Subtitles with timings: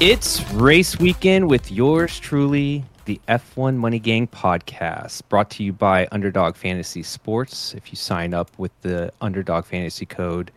[0.00, 6.08] It's race weekend with yours truly, the F1 Money Gang podcast, brought to you by
[6.10, 7.74] Underdog Fantasy Sports.
[7.74, 10.52] If you sign up with the Underdog Fantasy code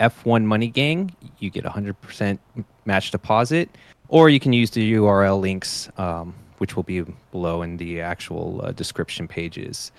[0.00, 2.36] F1 Money Gang, you get 100%
[2.84, 3.70] match deposit,
[4.08, 8.62] or you can use the URL links, um, which will be below in the actual
[8.64, 9.92] uh, description pages.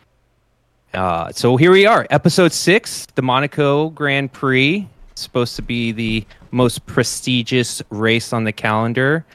[0.93, 4.89] Uh, so here we are, episode six, the Monaco Grand Prix
[5.21, 9.25] supposed to be the most prestigious race on the calendar.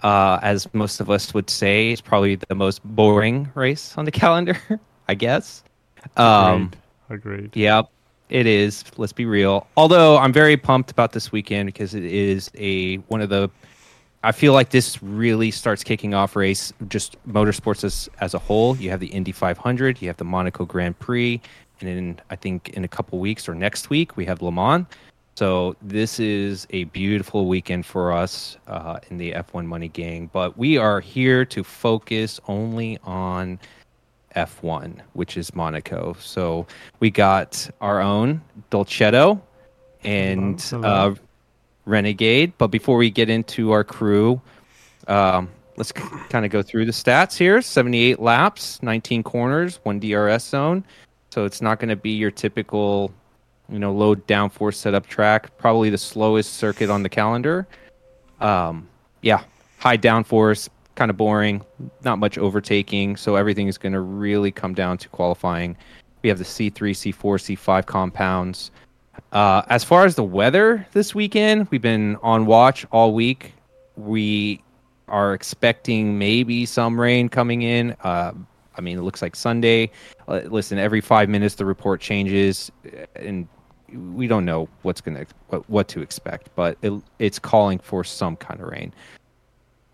[0.00, 4.10] Uh, as most of us would say, it's probably the most boring race on the
[4.22, 4.58] calendar,
[5.08, 5.64] I guess.
[6.16, 6.70] Um,
[7.08, 7.38] Agreed.
[7.38, 7.56] Agreed.
[7.56, 7.82] Yeah,
[8.28, 8.84] it is.
[8.96, 9.66] Let's be real.
[9.76, 13.50] Although I'm very pumped about this weekend because it is a one of the.
[14.22, 18.76] I feel like this really starts kicking off race just motorsports as, as a whole.
[18.76, 21.40] You have the Indy 500, you have the Monaco Grand Prix,
[21.80, 24.86] and in I think in a couple weeks or next week we have Le Mans.
[25.36, 30.56] So this is a beautiful weekend for us uh, in the F1 Money Gang, but
[30.56, 33.58] we are here to focus only on
[34.34, 36.16] F1, which is Monaco.
[36.18, 36.66] So
[37.00, 39.38] we got our own Dolcetto
[40.04, 41.14] and uh,
[41.84, 42.54] Renegade.
[42.56, 44.40] But before we get into our crew,
[45.06, 50.00] um, let's c- kind of go through the stats here 78 laps, 19 corners, one
[50.00, 50.82] DRS zone.
[51.28, 53.12] So it's not going to be your typical
[53.68, 57.66] you know, low downforce setup track, probably the slowest circuit on the calendar.
[58.40, 58.88] Um,
[59.22, 59.42] yeah,
[59.78, 61.64] high downforce, kind of boring,
[62.04, 63.16] not much overtaking.
[63.16, 65.76] So everything is going to really come down to qualifying.
[66.22, 68.70] We have the C3, C4, C5 compounds.
[69.32, 73.52] Uh, as far as the weather this weekend, we've been on watch all week.
[73.96, 74.62] We
[75.08, 77.96] are expecting maybe some rain coming in.
[78.02, 78.32] Uh,
[78.76, 79.90] I mean, it looks like Sunday.
[80.28, 82.70] Uh, listen, every five minutes the report changes,
[83.14, 83.48] and
[83.92, 88.36] we don't know what's gonna what, what to expect, but it, it's calling for some
[88.36, 88.92] kind of rain.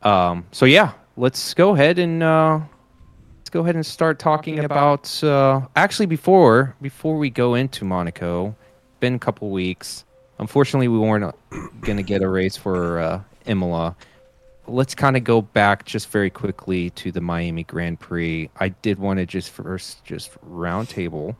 [0.02, 2.60] Um, so yeah, let's go ahead and uh,
[3.38, 5.22] let's go ahead and start talking, talking about.
[5.22, 8.54] about uh, actually, before before we go into Monaco,
[9.00, 10.04] been a couple weeks.
[10.38, 11.34] Unfortunately, we weren't
[11.80, 13.94] gonna get a race for uh, Imola.
[14.68, 18.48] Let's kind of go back just very quickly to the Miami Grand Prix.
[18.56, 21.36] I did want to just first just roundtable.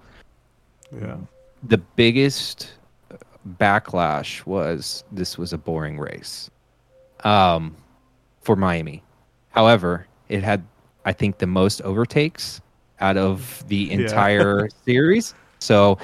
[0.92, 1.16] Yeah
[1.62, 2.72] the biggest
[3.58, 6.50] backlash was this was a boring race
[7.24, 7.76] um,
[8.40, 9.02] for Miami.
[9.50, 10.64] However, it had,
[11.04, 12.60] I think, the most overtakes
[13.00, 14.68] out of the entire yeah.
[14.84, 15.34] series.
[15.58, 15.98] So,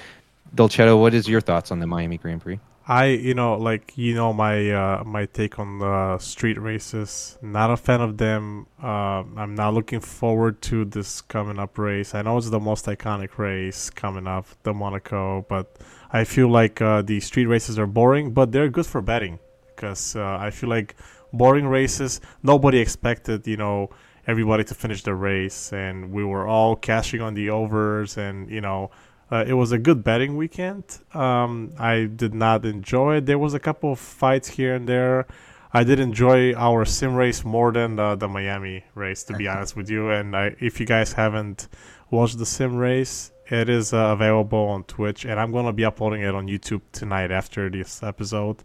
[0.54, 2.58] Dolcetto, what is your thoughts on the Miami Grand Prix?
[2.90, 7.36] I, you know, like you know my uh, my take on the street races.
[7.42, 8.66] Not a fan of them.
[8.82, 12.14] Uh, I'm not looking forward to this coming up race.
[12.14, 15.76] I know it's the most iconic race coming up, the Monaco, but
[16.10, 19.38] I feel like uh, the street races are boring, but they're good for betting
[19.76, 20.96] because uh, I feel like
[21.30, 22.22] boring races.
[22.42, 23.90] Nobody expected, you know,
[24.26, 28.62] everybody to finish the race, and we were all cashing on the overs, and you
[28.62, 28.90] know
[29.30, 30.98] uh, it was a good betting weekend.
[31.14, 33.26] Um, I did not enjoy it.
[33.26, 35.26] There was a couple of fights here and there.
[35.72, 39.76] I did enjoy our sim race more than the, the Miami race, to be honest
[39.76, 40.10] with you.
[40.10, 41.68] And I, if you guys haven't
[42.10, 46.22] watched the sim race, it is uh, available on Twitch, and I'm gonna be uploading
[46.22, 48.62] it on YouTube tonight after this episode.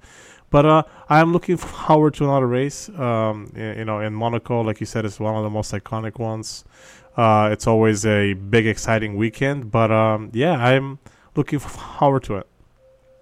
[0.50, 2.90] But uh, I'm looking forward to another race.
[2.90, 6.64] Um, you know, in Monaco, like you said, it's one of the most iconic ones.
[7.16, 9.72] Uh, it's always a big, exciting weekend.
[9.72, 11.00] But um, yeah, I'm
[11.36, 12.48] looking forward to it.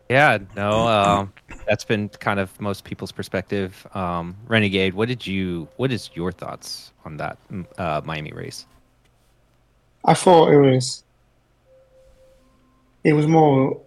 [0.09, 1.33] Yeah, no, um,
[1.65, 3.87] that's been kind of most people's perspective.
[3.93, 5.69] Um, Renegade, what did you?
[5.77, 7.37] What is your thoughts on that
[7.77, 8.65] uh, Miami race?
[10.03, 11.03] I thought it was.
[13.05, 13.79] It was more.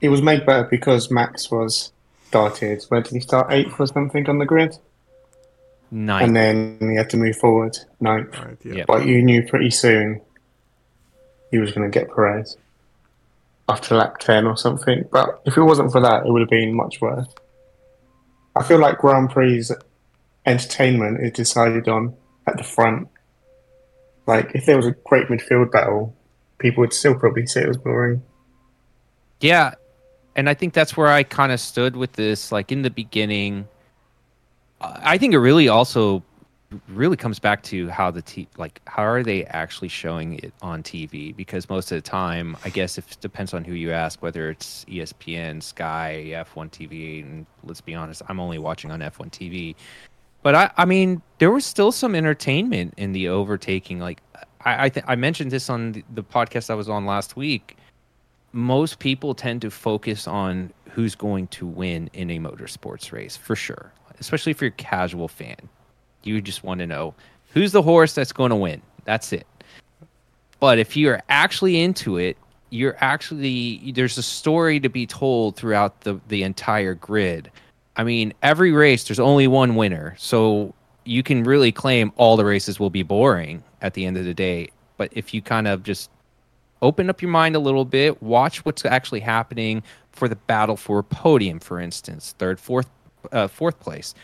[0.00, 1.92] It was made better because Max was
[2.26, 2.84] started.
[2.88, 3.52] Where did he start?
[3.52, 4.76] Eighth or something on the grid.
[5.90, 6.26] Ninth.
[6.26, 8.36] And then he had to move forward ninth.
[8.38, 8.84] Right, yeah.
[8.86, 10.20] But you knew pretty soon
[11.50, 12.56] he was going to get Perez
[13.68, 15.04] after lap 10 or something.
[15.10, 17.26] But if it wasn't for that, it would have been much worse.
[18.56, 19.64] I feel like Grand Prix
[20.44, 22.14] entertainment is decided on
[22.46, 23.08] at the front.
[24.26, 26.16] Like, if there was a great midfield battle,
[26.58, 28.22] people would still probably say it was boring.
[29.40, 29.74] Yeah.
[30.34, 32.50] And I think that's where I kind of stood with this.
[32.50, 33.68] Like, in the beginning,
[35.02, 36.22] I think it really also
[36.88, 40.82] really comes back to how the t like how are they actually showing it on
[40.82, 44.50] TV because most of the time I guess it depends on who you ask whether
[44.50, 49.74] it's ESPN, Sky, F1 TV and let's be honest I'm only watching on F1 TV
[50.42, 54.20] but I I mean there was still some entertainment in the overtaking like
[54.64, 57.76] I I, th- I mentioned this on the, the podcast I was on last week.
[58.52, 63.54] Most people tend to focus on who's going to win in a motorsports race for
[63.54, 65.56] sure especially if you're a casual fan.
[66.22, 67.14] You just want to know
[67.52, 68.82] who's the horse that's going to win.
[69.04, 69.46] That's it.
[70.60, 72.36] But if you're actually into it,
[72.70, 77.50] you're actually there's a story to be told throughout the the entire grid.
[77.96, 80.14] I mean, every race there's only one winner.
[80.18, 80.74] So
[81.04, 84.34] you can really claim all the races will be boring at the end of the
[84.34, 84.70] day.
[84.96, 86.10] But if you kind of just
[86.82, 89.82] open up your mind a little bit, watch what's actually happening
[90.12, 92.88] for the battle for podium, for instance, third, fourth,
[93.32, 94.14] uh, fourth place,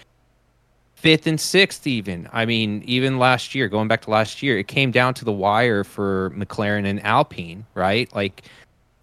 [0.95, 2.29] fifth and sixth, even.
[2.33, 5.33] I mean, even last year, going back to last year, it came down to the
[5.33, 8.13] wire for McLaren and Alpine, right?
[8.15, 8.43] Like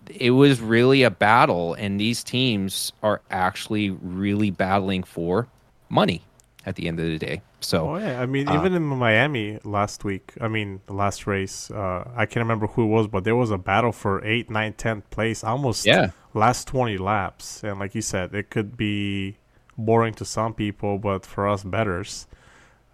[0.09, 5.47] it was really a battle, and these teams are actually really battling for
[5.89, 6.21] money
[6.65, 7.41] at the end of the day.
[7.61, 11.27] So, oh, yeah, I mean, uh, even in Miami last week, I mean, the last
[11.27, 14.49] race, uh, I can't remember who it was, but there was a battle for 8,
[14.49, 16.11] 9, 10th place, almost yeah.
[16.33, 17.63] last 20 laps.
[17.63, 19.37] And like you said, it could be
[19.85, 22.27] boring to some people, but for us betters,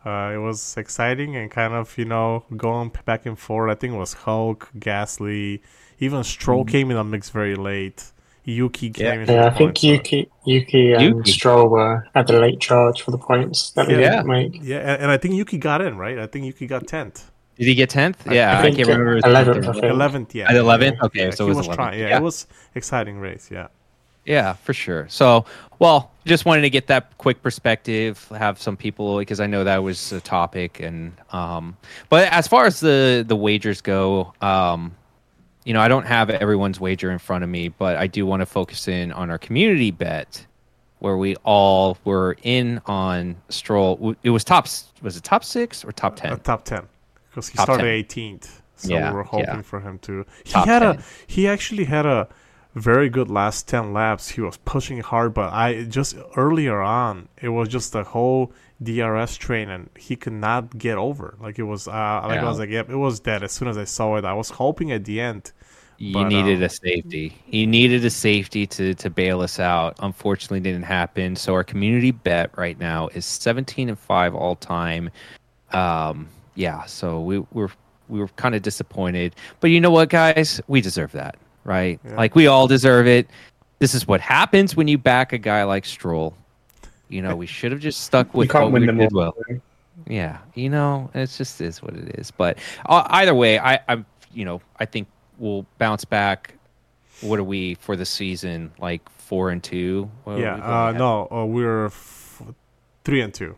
[0.05, 3.71] uh, it was exciting and kind of, you know, going back and forth.
[3.71, 5.61] I think it was Hulk, Gasly,
[5.99, 6.71] even Stroll mm-hmm.
[6.71, 8.11] came in the mix very late.
[8.45, 9.31] Yuki came yeah.
[9.31, 11.31] Yeah, I think Yuki, Yuki and Yuki.
[11.31, 13.97] Stroll were at the late charge for the points that yeah.
[13.97, 14.59] didn't make.
[14.61, 16.19] Yeah, and, and, I think Yuki got in, right?
[16.19, 17.31] I think Yuki got tenth.
[17.57, 18.21] Did he get tenth?
[18.29, 19.17] Yeah, I, I, can't remember.
[19.17, 20.49] Eleventh, eleventh, yeah.
[20.49, 21.99] At eleventh, okay, yeah, so it was, was trying.
[21.99, 22.45] Yeah, yeah, it was
[22.75, 23.49] exciting race.
[23.51, 23.69] Yeah.
[24.25, 25.07] Yeah, for sure.
[25.09, 25.45] So,
[25.79, 29.83] well, just wanted to get that quick perspective, have some people because I know that
[29.83, 31.77] was a topic, and um,
[32.09, 34.95] but as far as the the wagers go, um,
[35.65, 38.41] you know, I don't have everyone's wager in front of me, but I do want
[38.41, 40.45] to focus in on our community bet
[40.99, 44.15] where we all were in on Stroll.
[44.23, 44.67] It was top,
[45.01, 46.33] was it top six or top 10?
[46.33, 46.83] Uh, top 10.
[47.29, 48.61] Because he top started 18th.
[48.77, 49.61] So yeah, we were hoping yeah.
[49.61, 50.25] for him to.
[50.43, 50.95] He top had 10.
[50.95, 52.27] a, he actually had a
[52.75, 54.29] very good last 10 laps.
[54.29, 58.51] He was pushing hard, but I just earlier on, it was just the whole
[58.83, 61.35] DRS train and he could not get over.
[61.39, 62.45] Like it was, uh, like yeah.
[62.45, 64.25] I was like, yep, it was dead as soon as I saw it.
[64.25, 65.51] I was hoping at the end.
[65.97, 67.41] You but, needed um, a safety.
[67.45, 69.97] He needed a safety to to bail us out.
[70.01, 71.37] Unfortunately, didn't happen.
[71.37, 75.09] So our community bet right now is 17 and five all time.
[75.71, 76.83] Um, yeah.
[76.83, 77.69] So we we're
[78.09, 81.99] we were kind of disappointed, but you know what, guys, we deserve that, right?
[82.05, 82.15] Yeah.
[82.15, 83.27] Like we all deserve it.
[83.79, 86.37] This is what happens when you back a guy like Stroll.
[87.09, 89.35] You know, we should have just stuck with what we did well.
[90.07, 92.31] Yeah, you know, it's just is what it is.
[92.31, 95.07] But uh, either way, I, I'm, you know, I think
[95.37, 96.53] we'll bounce back.
[97.21, 98.71] What are we for the season?
[98.79, 100.09] Like four and two?
[100.23, 102.41] What yeah, uh, no, uh, we're f-
[103.03, 103.55] three and two.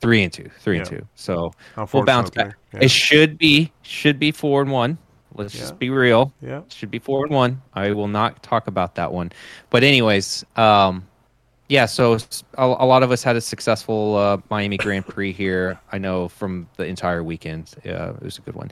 [0.00, 0.82] Three and two, three yeah.
[0.82, 1.08] and two.
[1.14, 1.52] So
[1.92, 2.56] we'll bounce back.
[2.72, 2.80] Yeah.
[2.82, 4.98] It should be should be four and one.
[5.34, 5.62] Let's yeah.
[5.62, 6.32] just be real.
[6.40, 7.62] Yeah, should be four and one.
[7.74, 9.32] I will not talk about that one.
[9.70, 11.06] But anyways, um,
[11.68, 12.18] yeah, so
[12.58, 15.78] a, a, lot of us had a successful uh, Miami Grand Prix here.
[15.92, 17.74] I know from the entire weekend.
[17.84, 18.70] Yeah, it was a good one.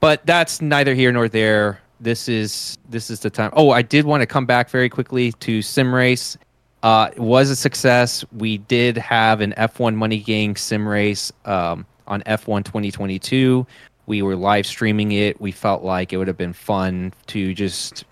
[0.00, 1.80] But that's neither here nor there.
[2.00, 3.50] This is this is the time.
[3.54, 6.36] Oh, I did want to come back very quickly to Sim Race.
[6.82, 8.24] Uh, it was a success.
[8.32, 13.66] We did have an F1 Money Gang Sim Race um, on F1 2022.
[14.06, 15.40] We were live streaming it.
[15.40, 18.04] We felt like it would have been fun to just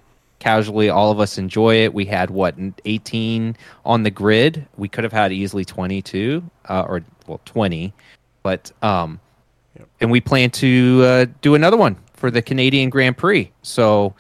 [0.43, 1.95] casually all of us enjoy it.
[1.95, 4.67] We had what 18 on the grid?
[4.77, 7.93] We could have had easily 22 uh, or well 20
[8.43, 9.21] but um
[9.79, 9.89] yep.
[10.01, 13.53] and we plan to uh, do another one for the canadian grand prix.
[13.63, 14.15] So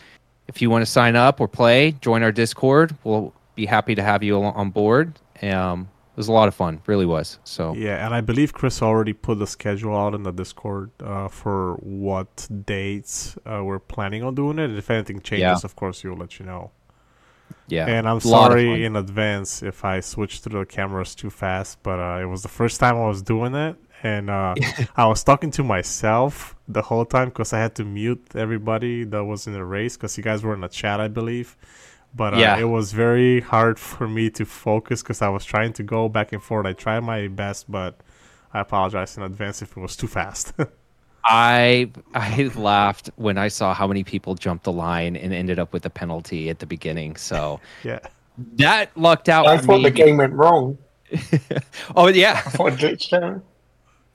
[0.46, 2.94] if you want to sign up or play join our discord.
[3.02, 5.18] We'll be happy to have you on board.
[5.42, 6.82] Um it was a lot of fun.
[6.86, 7.38] Really was.
[7.44, 11.28] So yeah and i believe chris already put the schedule out in the discord uh,
[11.28, 14.70] for what dates uh, we're planning on doing it.
[14.76, 15.64] If anything changes yeah.
[15.64, 16.70] of course we'll let you know.
[17.68, 17.86] Yeah.
[17.86, 22.22] And i'm sorry in advance if i switched to the cameras too fast but uh,
[22.22, 24.54] it was the first time i was doing it and uh,
[24.96, 29.24] i was talking to myself the whole time because i had to mute everybody that
[29.24, 31.56] was in the race because you guys were in the chat i believe
[32.14, 32.58] but uh, yeah.
[32.58, 36.32] it was very hard for me to focus because I was trying to go back
[36.32, 36.66] and forth.
[36.66, 38.00] I tried my best, but
[38.52, 40.52] I apologize in advance if it was too fast.
[41.24, 45.72] I I laughed when I saw how many people jumped the line and ended up
[45.72, 47.16] with a penalty at the beginning.
[47.16, 48.00] So yeah,
[48.56, 49.46] that lucked out.
[49.46, 50.78] I thought the game went wrong.
[51.96, 53.12] oh yeah, I thought it.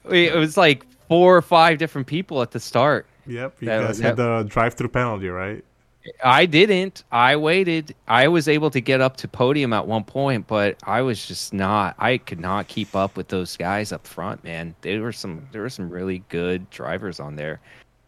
[0.09, 3.07] It was like four or five different people at the start.
[3.25, 5.63] Yep, you guys had the drive-through penalty, right?
[6.23, 7.03] I didn't.
[7.11, 7.95] I waited.
[8.07, 11.53] I was able to get up to podium at one point, but I was just
[11.53, 11.95] not.
[11.99, 14.75] I could not keep up with those guys up front, man.
[14.81, 15.47] There were some.
[15.51, 17.59] There were some really good drivers on there.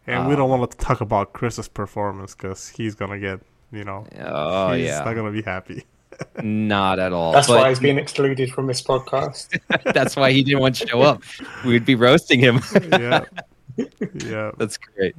[0.06, 3.40] And um, we don't want to talk about Chris's performance because he's gonna get.
[3.72, 4.06] You know.
[4.18, 5.04] Oh he's yeah.
[5.04, 5.84] not gonna be happy.
[6.42, 7.32] Not at all.
[7.32, 9.58] That's but, why he's been excluded from this podcast.
[9.94, 11.22] that's why he didn't want to show up.
[11.64, 12.60] We'd be roasting him.
[12.92, 13.24] yeah.
[13.76, 14.52] Yeah.
[14.58, 15.14] That's great.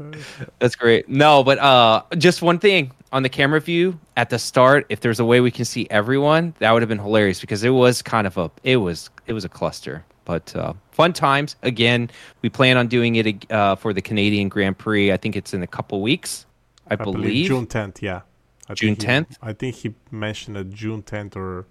[0.59, 1.09] That's great.
[1.09, 5.19] No, but uh just one thing on the camera view at the start, if there's
[5.19, 8.27] a way we can see everyone, that would have been hilarious because it was kind
[8.27, 10.03] of a it was it was a cluster.
[10.25, 11.55] But uh, fun times.
[11.63, 12.09] Again,
[12.41, 15.11] we plan on doing it uh, for the Canadian Grand Prix.
[15.11, 16.45] I think it's in a couple weeks.
[16.87, 17.21] I, I believe.
[17.21, 17.47] believe.
[17.47, 18.01] June 10th.
[18.01, 18.21] Yeah.
[18.69, 19.37] I June 10th.
[19.41, 21.65] I think he mentioned a June 10th or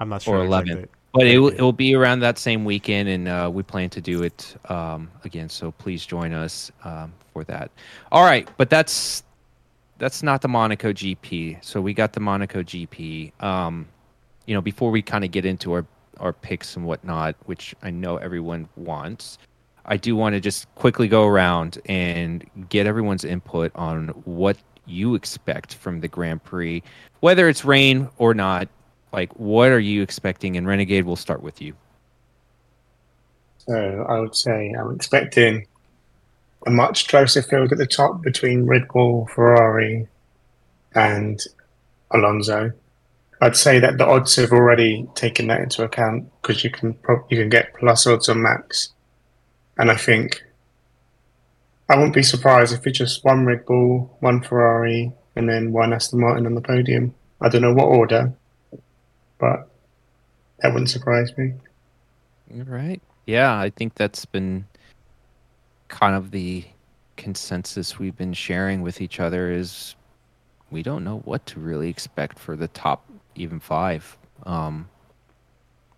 [0.00, 0.38] I'm not sure.
[0.38, 0.88] Or 11th.
[1.12, 4.22] But it, it will be around that same weekend, and uh, we plan to do
[4.22, 5.48] it um, again.
[5.48, 7.70] So please join us um, for that.
[8.10, 9.22] All right, but that's
[9.98, 11.62] that's not the Monaco GP.
[11.62, 13.32] So we got the Monaco GP.
[13.42, 13.86] Um,
[14.46, 15.86] you know, before we kind of get into our
[16.18, 19.38] our picks and whatnot, which I know everyone wants,
[19.84, 25.14] I do want to just quickly go around and get everyone's input on what you
[25.14, 26.82] expect from the Grand Prix,
[27.20, 28.68] whether it's rain or not.
[29.12, 30.56] Like, what are you expecting?
[30.56, 31.74] And Renegade, we'll start with you.
[33.58, 35.66] So I would say I'm expecting
[36.66, 40.08] a much closer field at the top between Red Bull, Ferrari,
[40.94, 41.40] and
[42.10, 42.72] Alonso.
[43.40, 47.26] I'd say that the odds have already taken that into account because you can pro-
[47.28, 48.90] you can get plus odds on Max,
[49.76, 50.44] and I think
[51.88, 55.92] I wouldn't be surprised if it's just one Red Bull, one Ferrari, and then one
[55.92, 57.14] Aston Martin on the podium.
[57.40, 58.32] I don't know what order,
[59.42, 59.68] but
[60.60, 61.52] that wouldn't surprise me.
[62.48, 63.02] Right.
[63.26, 64.64] Yeah, I think that's been
[65.88, 66.64] kind of the
[67.16, 69.96] consensus we've been sharing with each other is
[70.70, 74.16] we don't know what to really expect for the top even five.
[74.44, 74.88] Um,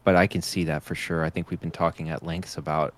[0.05, 1.23] but I can see that for sure.
[1.23, 2.95] I think we've been talking at lengths about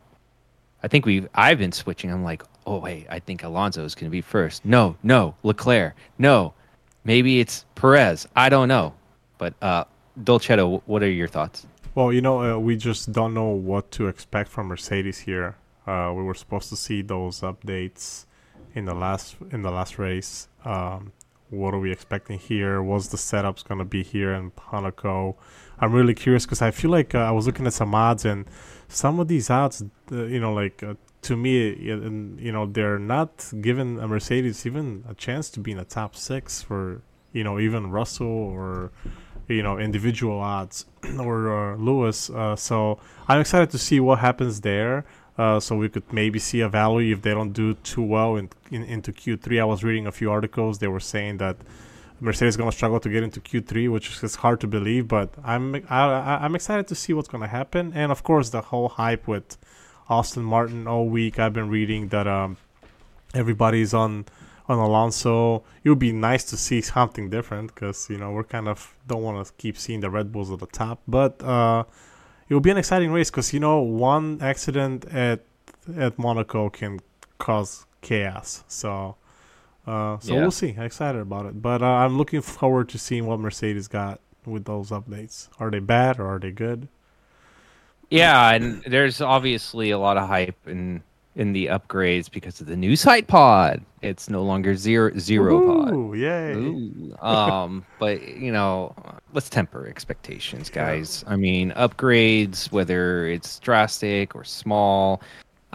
[0.83, 2.13] I think we've I've been switching.
[2.13, 4.65] I'm like, oh wait, I think Alonso is going to be first.
[4.65, 5.97] No, no, Leclerc.
[6.19, 6.55] No,
[7.03, 8.29] maybe it's Perez.
[8.37, 8.95] I don't know.
[9.39, 9.85] But uh,
[10.23, 11.67] Dolcetto, what are your thoughts?
[11.95, 15.57] Well, you know, uh, we just don't know what to expect from Mercedes here.
[15.87, 18.27] Uh, we were supposed to see those updates
[18.75, 20.49] in the last in the last race.
[20.65, 21.13] Um,
[21.51, 22.83] what are we expecting here?
[22.83, 25.37] What's the setup's going to be here in Monaco?
[25.79, 28.47] I'm really curious because I feel like uh, I was looking at some odds and
[28.89, 33.51] some of these odds, uh, you know, like uh, to me, you know, they're not
[33.61, 37.59] giving a Mercedes even a chance to be in the top six for you know
[37.59, 38.91] even Russell or
[39.49, 40.87] you know individual odds
[41.19, 42.31] or uh, Lewis.
[42.31, 42.99] Uh, so
[43.29, 45.05] I'm excited to see what happens there.
[45.39, 48.49] Uh, so we could maybe see a value if they don't do too well in,
[48.71, 49.61] in into Q3.
[49.61, 50.79] I was reading a few articles.
[50.79, 51.57] They were saying that
[52.21, 55.09] Mercedes is going to struggle to get into Q3, which is hard to believe.
[55.09, 58.63] But I'm I, I'm excited to see what's going to happen, and of course the
[58.63, 59.59] whole hype with
[60.09, 61.39] Aston Martin all week.
[61.39, 62.57] I've been reading that um,
[63.35, 64.25] everybody's on
[64.69, 65.65] on Alonso.
[65.85, 69.23] It would be nice to see something different because you know we're kind of don't
[69.23, 71.85] want to keep seeing the Red Bulls at the top, but uh,
[72.49, 75.45] it will be an exciting race because you know one accident at
[75.97, 77.01] at Monaco can
[77.39, 78.65] cause chaos.
[78.69, 79.17] So
[79.87, 80.41] uh, so yeah.
[80.41, 80.75] we'll see.
[80.77, 84.65] I'm excited about it, but uh, I'm looking forward to seeing what Mercedes got with
[84.65, 85.49] those updates.
[85.61, 86.89] Are they bad or are they good?
[88.11, 91.03] Yeah, and there's obviously a lot of hype in
[91.37, 93.83] in the upgrades because of the new side pod.
[94.03, 96.19] It's no longer zero zero Ooh, pod.
[96.19, 96.53] Yay!
[96.55, 97.17] Ooh.
[97.21, 98.95] Um, but you know,
[99.33, 101.25] let's temper expectations, guys.
[101.27, 105.23] I mean, upgrades, whether it's drastic or small,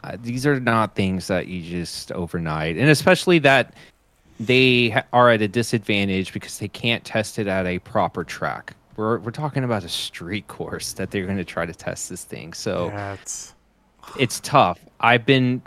[0.03, 3.75] uh, these are not things that you just overnight, and especially that
[4.39, 8.75] they are at a disadvantage because they can't test it at a proper track.
[8.96, 12.24] We're we're talking about a street course that they're going to try to test this
[12.24, 12.53] thing.
[12.53, 13.18] So yeah,
[14.20, 14.39] it's...
[14.39, 14.79] tough.
[15.00, 15.62] I've been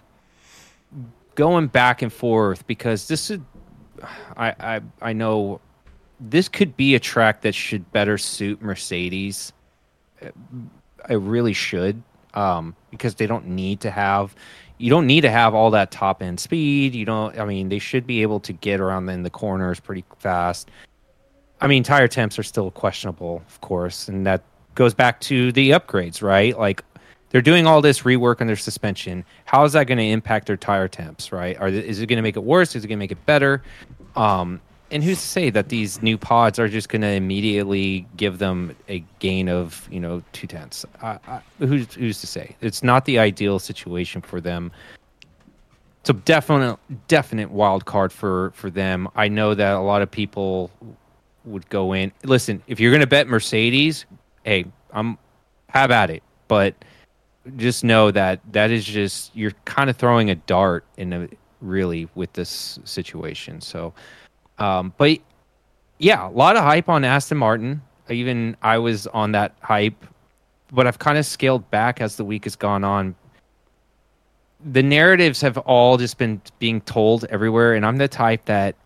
[1.35, 3.41] going back and forth because this is
[4.37, 5.61] I I I know
[6.21, 9.53] this could be a track that should better suit Mercedes.
[11.09, 12.03] I really should
[12.35, 14.35] um, because they don't need to have
[14.79, 16.95] you don't need to have all that top end speed.
[16.95, 17.39] You don't.
[17.39, 20.71] I mean, they should be able to get around in the corners pretty fast.
[21.61, 24.43] I mean, tire temps are still questionable, of course, and that
[24.75, 26.59] goes back to the upgrades, right?
[26.59, 26.85] Like
[27.35, 29.25] they're doing all this rework on their suspension.
[29.45, 31.59] How is that going to impact their tire temps, right?
[31.59, 32.77] Are is it going to make it worse?
[32.77, 33.61] Is it going to make it better?
[34.15, 34.61] Um,
[34.93, 38.77] and who's to say that these new pods are just going to immediately give them
[38.89, 40.87] a gain of you know two tenths?
[41.59, 42.55] who's who's to say?
[42.61, 44.71] It's not the ideal situation for them.
[46.03, 49.09] It's a definite definite wild card for for them.
[49.17, 50.71] I know that a lot of people
[51.45, 52.13] would go in.
[52.23, 54.07] Listen, if you're going to bet Mercedes,
[54.45, 55.19] hey, I'm
[55.67, 56.77] have at it, but
[57.57, 61.29] just know that that is just you're kind of throwing a dart in a
[61.61, 63.61] really with this situation.
[63.61, 63.93] So
[64.59, 65.19] um, but
[65.99, 67.83] yeah, a lot of hype on Aston Martin.
[68.09, 70.05] Even I was on that hype,
[70.73, 73.15] but I've kind of scaled back as the week has gone on.
[74.65, 78.77] The narratives have all just been being told everywhere, and I'm the type that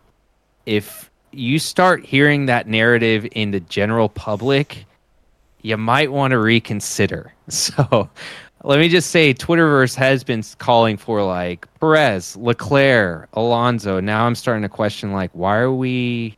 [0.67, 4.85] if you start hearing that narrative in the general public,
[5.63, 7.33] you might want to reconsider.
[7.51, 8.11] So
[8.69, 13.99] let me just say Twitterverse has been calling for like Perez, Leclerc, Alonso.
[13.99, 16.37] Now I'm starting to question like why are we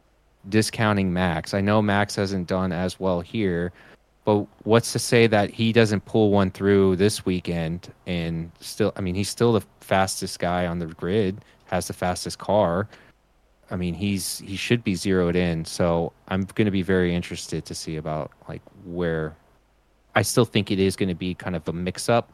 [0.49, 1.55] discounting Max?
[1.55, 3.73] I know Max hasn't done as well here,
[4.25, 9.01] but what's to say that he doesn't pull one through this weekend and still I
[9.01, 12.87] mean he's still the fastest guy on the grid, has the fastest car.
[13.73, 15.65] I mean, he's he should be zeroed in.
[15.65, 19.35] So I'm going to be very interested to see about like where.
[20.15, 22.33] I still think it is going to be kind of a mix up,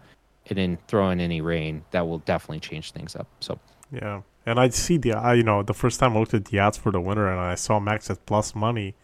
[0.48, 3.26] and then throw in any rain that will definitely change things up.
[3.40, 3.58] So
[3.92, 6.58] yeah, and I see the I you know the first time I looked at the
[6.58, 8.94] odds for the winner and I saw Max at plus money.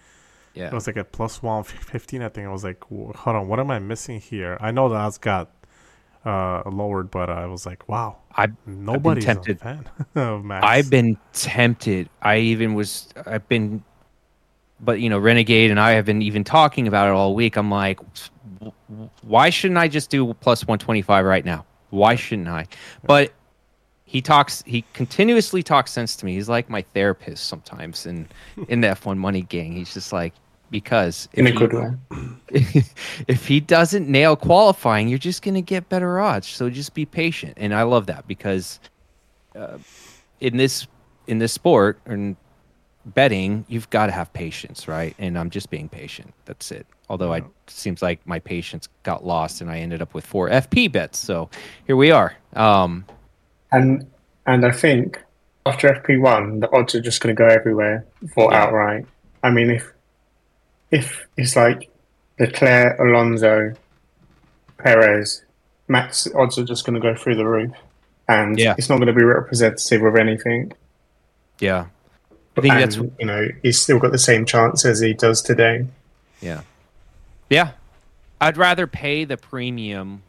[0.55, 2.23] Yeah, it was like at plus one fifteen.
[2.23, 4.59] I think I was like, hold on, what am I missing here?
[4.61, 5.51] I know the odds got
[6.25, 9.57] uh, lowered, but I was like, wow, I nobody's I've been tempted.
[9.57, 10.67] a fan of Max.
[10.67, 12.09] I've been tempted.
[12.21, 13.09] I even was.
[13.27, 13.83] I've been,
[14.81, 17.57] but you know, Renegade and I have been even talking about it all week.
[17.57, 17.99] I'm like,
[19.23, 21.65] why shouldn't I just do plus 125 right now?
[21.91, 22.67] Why shouldn't I?
[23.05, 23.33] But
[24.05, 24.63] he talks.
[24.67, 26.35] He continuously talks sense to me.
[26.35, 28.29] He's like my therapist sometimes in
[28.69, 29.73] in the F1 Money Gang.
[29.73, 30.35] He's just like,
[30.71, 31.93] because in a good way.
[33.29, 36.49] If he doesn't nail qualifying, you're just going to get better odds.
[36.49, 38.81] So just be patient, and I love that because
[39.55, 39.79] uh,
[40.41, 40.87] in this
[41.27, 42.37] in this sport and
[43.05, 45.15] betting, you've got to have patience, right?
[45.19, 46.33] And I'm just being patient.
[46.45, 46.87] That's it.
[47.09, 50.91] Although I seems like my patience got lost, and I ended up with four FP
[50.91, 51.19] bets.
[51.19, 51.51] So
[51.87, 52.35] here we are.
[52.55, 53.05] Um,
[53.71, 54.07] and
[54.47, 55.23] and I think
[55.67, 58.63] after FP one, the odds are just going to go everywhere for yeah.
[58.63, 59.07] outright.
[59.43, 59.93] I mean, if
[60.91, 61.91] if it's like
[62.39, 63.75] Leclerc, Alonso,
[64.79, 65.43] Perez,
[65.89, 67.73] Max odds are just going to go through the roof,
[68.29, 68.75] and yeah.
[68.79, 70.73] it's not going to be representative of anything.
[71.59, 71.87] Yeah,
[72.57, 75.43] I think and, that's you know he's still got the same chance as he does
[75.43, 75.87] today.
[76.41, 76.63] Yeah,
[77.49, 77.73] yeah.
[78.41, 80.23] I'd rather pay the premium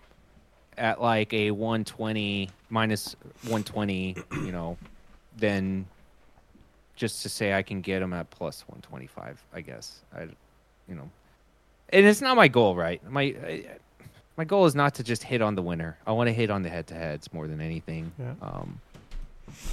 [0.77, 4.77] at like a 120 minus 120, you know,
[5.37, 5.85] than
[6.95, 9.43] just to say I can get him at plus 125.
[9.53, 10.27] I guess I
[10.87, 11.09] you know,
[11.89, 13.01] and it's not my goal, right?
[13.09, 13.63] My
[14.37, 15.97] my goal is not to just hit on the winner.
[16.07, 18.11] I want to hit on the head to heads more than anything.
[18.19, 18.33] Yeah.
[18.41, 18.79] Um,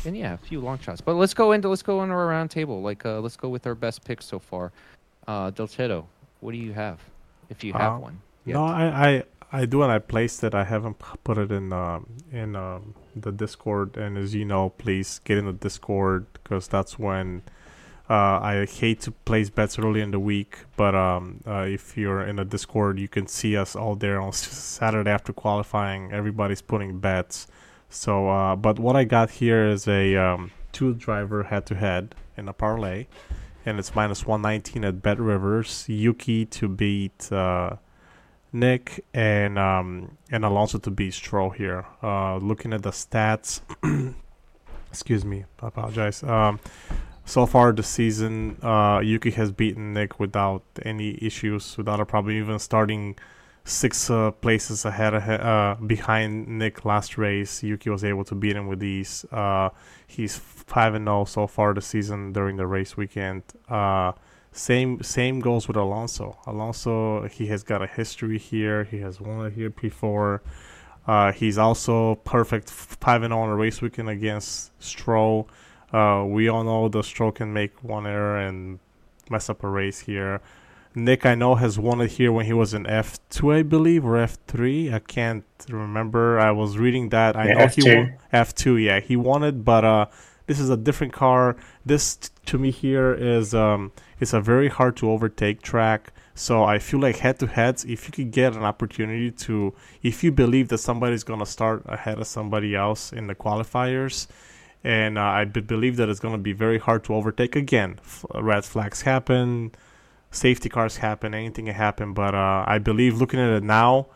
[0.04, 1.00] and yeah, a few long shots.
[1.00, 2.82] But let's go into let's go into our round table.
[2.82, 4.72] Like uh, let's go with our best picks so far.
[5.26, 6.04] Uh, Dolcetto,
[6.40, 6.98] what do you have?
[7.48, 8.20] If you have uh, one.
[8.44, 8.54] Yet.
[8.54, 10.54] No, I, I I do and I placed it.
[10.54, 13.96] I haven't put it in um, in um, the Discord.
[13.96, 17.42] And as you know, please get in the Discord because that's when
[18.10, 22.22] uh, I hate to place bets early in the week, but um, uh, if you're
[22.22, 26.10] in a Discord, you can see us all there on Saturday after qualifying.
[26.10, 27.46] Everybody's putting bets.
[27.90, 32.14] So, uh, but what I got here is a um, two driver head to head
[32.36, 33.06] in a parlay,
[33.66, 35.86] and it's minus 119 at Bet Rivers.
[35.88, 37.76] Yuki to beat uh,
[38.52, 41.84] Nick and um, and Alonso to beat Stroll here.
[42.00, 43.60] Uh, looking at the stats,
[44.88, 46.22] excuse me, I apologize.
[46.22, 46.60] Um,
[47.24, 52.36] so far this season, uh, Yuki has beaten Nick without any issues, without a problem,
[52.36, 53.16] even starting
[53.70, 57.62] six uh, places ahead uh, behind Nick last race.
[57.62, 59.24] Yuki was able to beat him with these.
[59.30, 59.70] Uh,
[60.06, 63.42] he's five and zero oh so far this season during the race weekend.
[63.68, 64.12] Uh,
[64.52, 66.36] same same goes with Alonso.
[66.46, 68.84] Alonso he has got a history here.
[68.84, 70.42] He has won it here before.
[71.06, 75.48] Uh, he's also perfect five and zero oh on a race weekend against Stroll.
[75.92, 78.80] Uh, we all know the Stroll can make one error and
[79.30, 80.40] mess up a race here.
[80.94, 84.14] Nick, I know, has won it here when he was in F2, I believe, or
[84.14, 84.92] F3.
[84.92, 86.38] I can't remember.
[86.40, 87.36] I was reading that.
[87.36, 87.82] I yeah, know F2.
[87.82, 88.84] he won F2.
[88.84, 90.06] Yeah, he won it, but uh,
[90.46, 91.56] this is a different car.
[91.86, 96.12] This t- to me here is um, it's a very hard to overtake track.
[96.34, 100.24] So I feel like head to heads, if you could get an opportunity to, if
[100.24, 104.26] you believe that somebody's gonna start ahead of somebody else in the qualifiers,
[104.82, 107.54] and uh, I b- believe that it's going to be very hard to overtake.
[107.54, 109.72] Again, f- red flags happen,
[110.30, 112.12] safety cars happen, anything can happen.
[112.14, 114.06] But uh, I believe, looking at it now,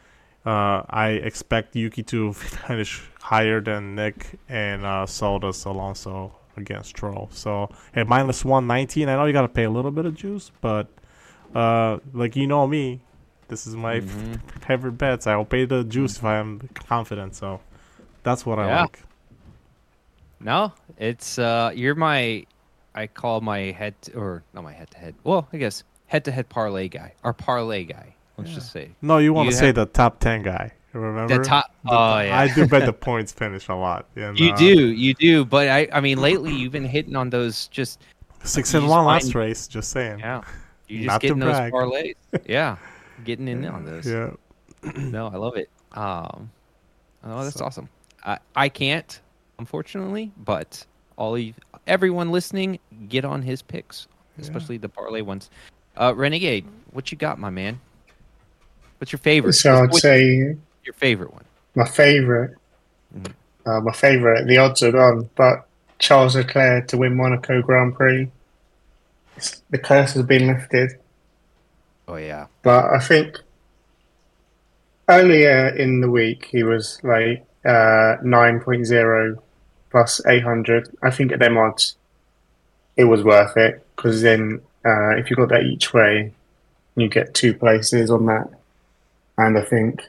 [0.45, 2.33] uh, I expect Yuki to
[2.67, 7.29] finish higher than Nick, and uh, so does Alonso against Stroll.
[7.33, 10.15] So at minus one nineteen, I know you got to pay a little bit of
[10.15, 10.89] juice, but
[11.55, 13.01] uh, like you know me,
[13.49, 14.35] this is my mm-hmm.
[14.67, 15.27] favorite bets.
[15.27, 17.35] I'll pay the juice if I am confident.
[17.35, 17.61] So
[18.23, 18.67] that's what yeah.
[18.67, 19.03] I like.
[20.41, 22.47] No, it's uh, you're my.
[22.97, 25.17] I call my head to, or not my head to head.
[25.25, 25.83] Well, I guess
[26.15, 28.15] head-to-head parlay guy, our parlay guy.
[28.37, 28.55] Let's yeah.
[28.55, 28.91] just say.
[29.03, 30.73] No, you want to say the top ten guy.
[30.93, 31.75] Remember the top?
[31.85, 32.39] The, oh yeah.
[32.39, 34.07] I do bet the points finish a lot.
[34.15, 35.45] Yeah, you uh, do, you do.
[35.45, 38.01] But I, I mean, lately you've been hitting on those just
[38.45, 39.67] six and one last race.
[39.67, 40.21] Just saying.
[40.21, 40.43] Yeah,
[40.89, 42.15] you just Not getting those parlays.
[42.47, 42.77] yeah,
[43.25, 44.07] getting in on those.
[44.07, 44.31] Yeah.
[44.97, 45.69] no, I love it.
[45.93, 46.49] Um,
[47.25, 47.65] oh, that's so.
[47.65, 47.89] awesome.
[48.25, 49.21] I, I can't,
[49.59, 51.43] unfortunately, but all of
[51.89, 54.07] everyone listening, get on his picks,
[54.39, 54.83] especially yeah.
[54.83, 55.51] the parlay ones.
[55.97, 57.81] Uh, Renegade, what you got, my man?
[58.99, 59.53] What's your favorite?
[59.55, 61.45] So I'd say your favorite one.
[61.75, 62.57] My favorite,
[63.17, 63.69] mm-hmm.
[63.69, 64.47] uh, my favorite.
[64.47, 65.67] The odds are on, but
[65.99, 68.31] Charles Leclerc to win Monaco Grand Prix.
[69.71, 70.93] The curse has been lifted.
[72.07, 72.47] Oh yeah.
[72.63, 73.41] But I think
[75.09, 79.39] earlier in the week he was like uh, 9.0
[79.91, 80.97] plus 800.
[81.03, 81.97] I think at them odds,
[82.97, 86.33] it was worth it because then uh, if you got that each way,
[86.97, 88.49] you get two places on that.
[89.39, 90.03] And I think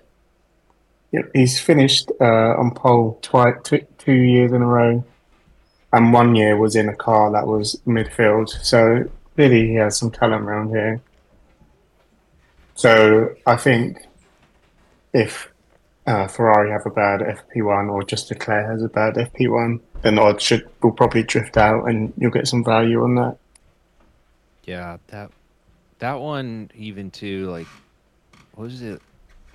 [1.12, 5.04] yep, he's finished uh, on pole twice, t- two years in a row,
[5.94, 8.50] and one year was in a car that was midfield.
[8.50, 11.02] So really, he has some talent around here.
[12.76, 14.06] So I think
[15.14, 15.50] if
[16.06, 20.22] uh, Ferrari have a bad FP1 or just Leclerc has a bad FP1, then the
[20.22, 23.38] odds should will probably drift out, and you'll get some value on that.
[24.65, 25.32] Yeah, that
[25.99, 27.67] that one even too like
[28.56, 29.01] what was it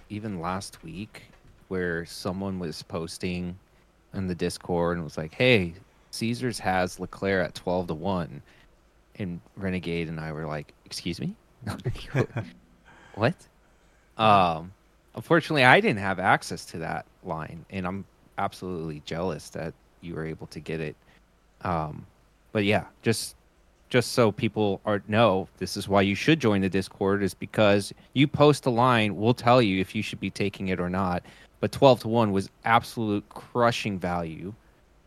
[0.08, 1.22] even last week
[1.68, 3.58] where someone was posting
[4.14, 5.74] in the Discord and was like, "Hey,
[6.12, 8.42] Caesars has Leclerc at twelve to one,"
[9.16, 11.34] and Renegade and I were like, "Excuse me,
[13.14, 13.34] what?"
[14.16, 14.72] Um,
[15.14, 18.04] unfortunately, I didn't have access to that line, and I'm
[18.38, 20.96] absolutely jealous that you were able to get it.
[21.62, 22.06] Um,
[22.52, 23.36] but yeah, just
[23.90, 27.92] just so people are know this is why you should join the discord is because
[28.14, 31.22] you post a line we'll tell you if you should be taking it or not.
[31.58, 34.54] But 12 to 1 was absolute crushing value.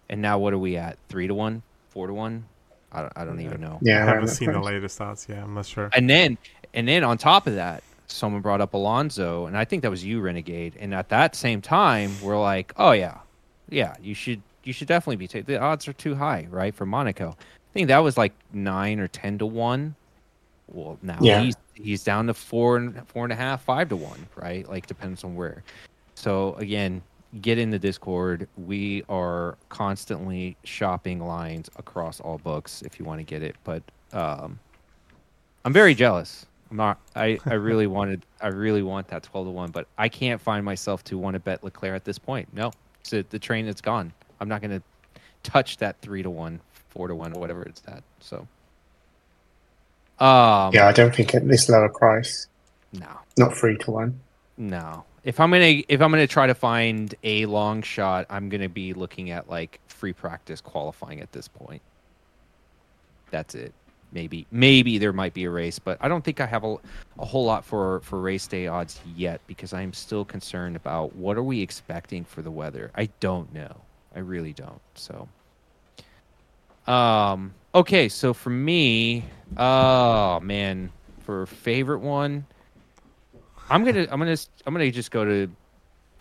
[0.09, 0.99] And now what are we at?
[1.09, 2.45] 3 to 1 4 to 1
[2.91, 3.79] i don't, I don't even know.
[3.81, 5.89] Yeah i haven't seen the latest odds yeah i'm not sure.
[5.93, 6.37] And then
[6.73, 10.03] and then on top of that someone brought up alonso and i think that was
[10.03, 10.75] you renegade.
[10.79, 13.19] And at that same time we're like oh yeah.
[13.69, 16.85] Yeah you should you should definitely be taking the odds are too high right for
[16.85, 17.29] monaco.
[17.29, 19.95] I think that was like nine or ten to one.
[20.67, 21.41] Well, now yeah.
[21.41, 24.67] he's he's down to four and four and a half, five to one, right?
[24.69, 25.63] Like depends on where.
[26.15, 27.01] So again,
[27.41, 28.47] get in the Discord.
[28.57, 33.55] We are constantly shopping lines across all books if you want to get it.
[33.63, 33.83] But
[34.13, 34.59] um,
[35.65, 36.45] I'm very jealous.
[36.69, 36.99] I'm not.
[37.15, 38.25] I, I really wanted.
[38.41, 41.39] I really want that twelve to one, but I can't find myself to want to
[41.39, 42.47] bet Leclerc at this point.
[42.53, 44.13] No, it's the train that's gone.
[44.39, 44.83] I'm not going to
[45.43, 46.59] touch that three to one
[46.93, 48.03] four to one or whatever it's at.
[48.19, 48.47] So,
[50.19, 52.47] um, yeah, I don't think at this lower price.
[52.93, 54.19] No, not three to one.
[54.57, 58.69] No, if I'm gonna if I'm gonna try to find a long shot, I'm gonna
[58.69, 61.81] be looking at like free practice qualifying at this point.
[63.31, 63.73] That's it.
[64.11, 66.75] Maybe maybe there might be a race, but I don't think I have a,
[67.17, 71.35] a whole lot for for race day odds yet because I'm still concerned about what
[71.35, 72.91] are we expecting for the weather.
[72.93, 73.75] I don't know.
[74.15, 74.81] I really don't.
[74.93, 75.27] So
[76.87, 77.53] um.
[77.75, 79.25] Okay, so for me,
[79.57, 80.91] oh man,
[81.21, 82.45] for favorite one,
[83.69, 85.49] I'm gonna I'm gonna I'm gonna just go to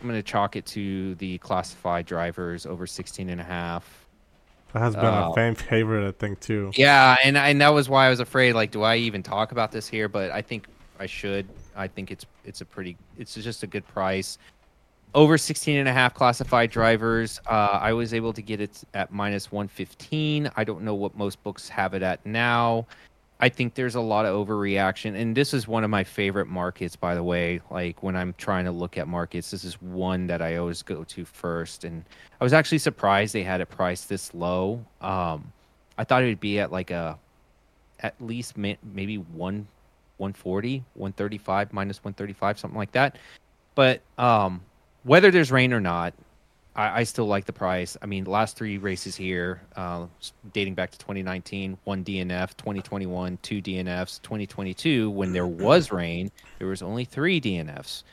[0.00, 4.06] I'm gonna chalk it to the classified drivers over 16 and a half.
[4.72, 6.72] That has been uh, a fan favorite, I think, too.
[6.74, 8.54] Yeah, and and that was why I was afraid.
[8.54, 10.08] Like, do I even talk about this here?
[10.08, 10.66] But I think
[10.98, 11.46] I should.
[11.76, 14.38] I think it's it's a pretty it's just a good price
[15.14, 17.40] over 16 and a half classified drivers.
[17.46, 21.42] Uh, i was able to get it at minus 115 i don't know what most
[21.42, 22.86] books have it at now.
[23.40, 26.96] I think there's a lot of overreaction and this is one of my favorite markets
[26.96, 27.60] by the way.
[27.70, 31.04] Like when i'm trying to look at markets this is one that i always go
[31.04, 32.04] to first and
[32.40, 34.84] i was actually surprised they had it priced this low.
[35.00, 35.52] Um,
[35.98, 37.18] i thought it would be at like a
[38.00, 39.66] at least maybe 1
[40.18, 43.18] 140 135 minus 135 something like that.
[43.74, 44.60] But um
[45.04, 46.14] whether there's rain or not,
[46.74, 47.96] I, I, still like the price.
[48.00, 50.06] I mean, last three races here, uh,
[50.52, 56.68] dating back to 2019, one DNF, 2021, two DNFs, 2022, when there was rain, there
[56.68, 58.04] was only three DNFs.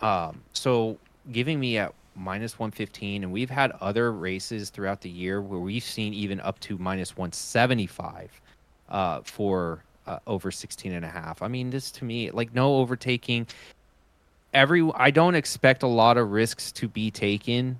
[0.00, 0.98] Um, so
[1.30, 5.84] giving me at minus 115, and we've had other races throughout the year where we've
[5.84, 8.40] seen even up to minus 175
[8.88, 11.40] uh, for uh, over 16 and a half.
[11.40, 13.46] I mean, this to me, like no overtaking
[14.52, 17.78] every I don't expect a lot of risks to be taken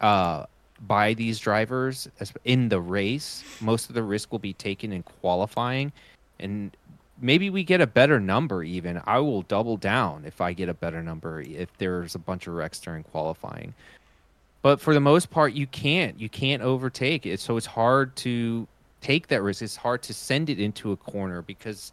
[0.00, 0.46] uh,
[0.86, 2.08] by these drivers
[2.44, 3.44] in the race.
[3.60, 5.92] Most of the risk will be taken in qualifying,
[6.38, 6.76] and
[7.20, 9.00] maybe we get a better number even.
[9.06, 12.54] I will double down if I get a better number if there's a bunch of
[12.54, 13.74] wrecks during qualifying.
[14.62, 16.18] But for the most part, you can't.
[16.18, 17.38] You can't overtake it.
[17.38, 18.66] So it's hard to
[19.00, 19.62] take that risk.
[19.62, 21.92] It's hard to send it into a corner because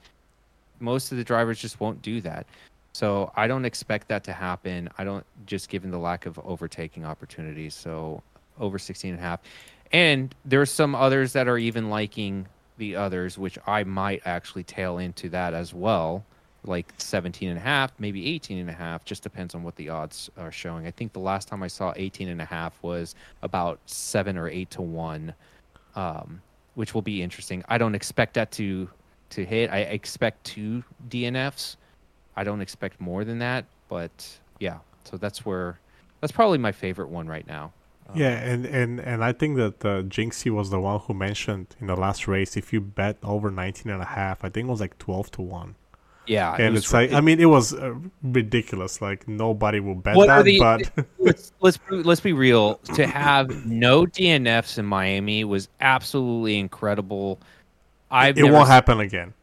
[0.80, 2.48] most of the drivers just won't do that.
[2.94, 4.90] So I don't expect that to happen.
[4.98, 7.74] I don't just given the lack of overtaking opportunities.
[7.74, 8.22] So
[8.60, 9.40] over 16 and a half.
[9.92, 14.98] And there's some others that are even liking the others, which I might actually tail
[14.98, 16.24] into that as well,
[16.66, 19.90] like 17 and a half, maybe 18 and a half, just depends on what the
[19.90, 20.88] odds are showing.
[20.88, 24.50] I think the last time I saw 18 and a half was about seven or
[24.50, 25.34] eight to one,
[25.96, 26.42] um,
[26.76, 27.64] which will be interesting.
[27.70, 28.90] I don't expect that to
[29.32, 29.72] to hit.
[29.72, 31.76] I expect two DNFs.
[32.36, 34.80] I don't expect more than that, but yeah.
[35.04, 35.80] So that's where
[36.22, 37.74] that's probably my favorite one right now.
[38.10, 41.76] Um, yeah, and, and, and I think that uh, Jinxie was the one who mentioned
[41.80, 44.72] in the last race if you bet over 19 and a half, I think it
[44.72, 45.76] was like 12 to 1.
[46.26, 49.02] Yeah, and it it's like I mean it was uh, ridiculous.
[49.02, 50.46] Like nobody will bet that.
[50.46, 52.76] The, but let's let's let's be real.
[52.96, 57.40] To have no DNFs in Miami was absolutely incredible.
[58.10, 59.34] I it won't happen again.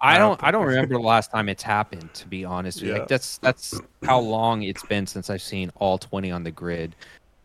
[0.00, 0.42] I don't.
[0.42, 2.12] I don't remember the last time it's happened.
[2.14, 2.94] To be honest, yeah.
[2.94, 6.94] like that's that's how long it's been since I've seen all twenty on the grid.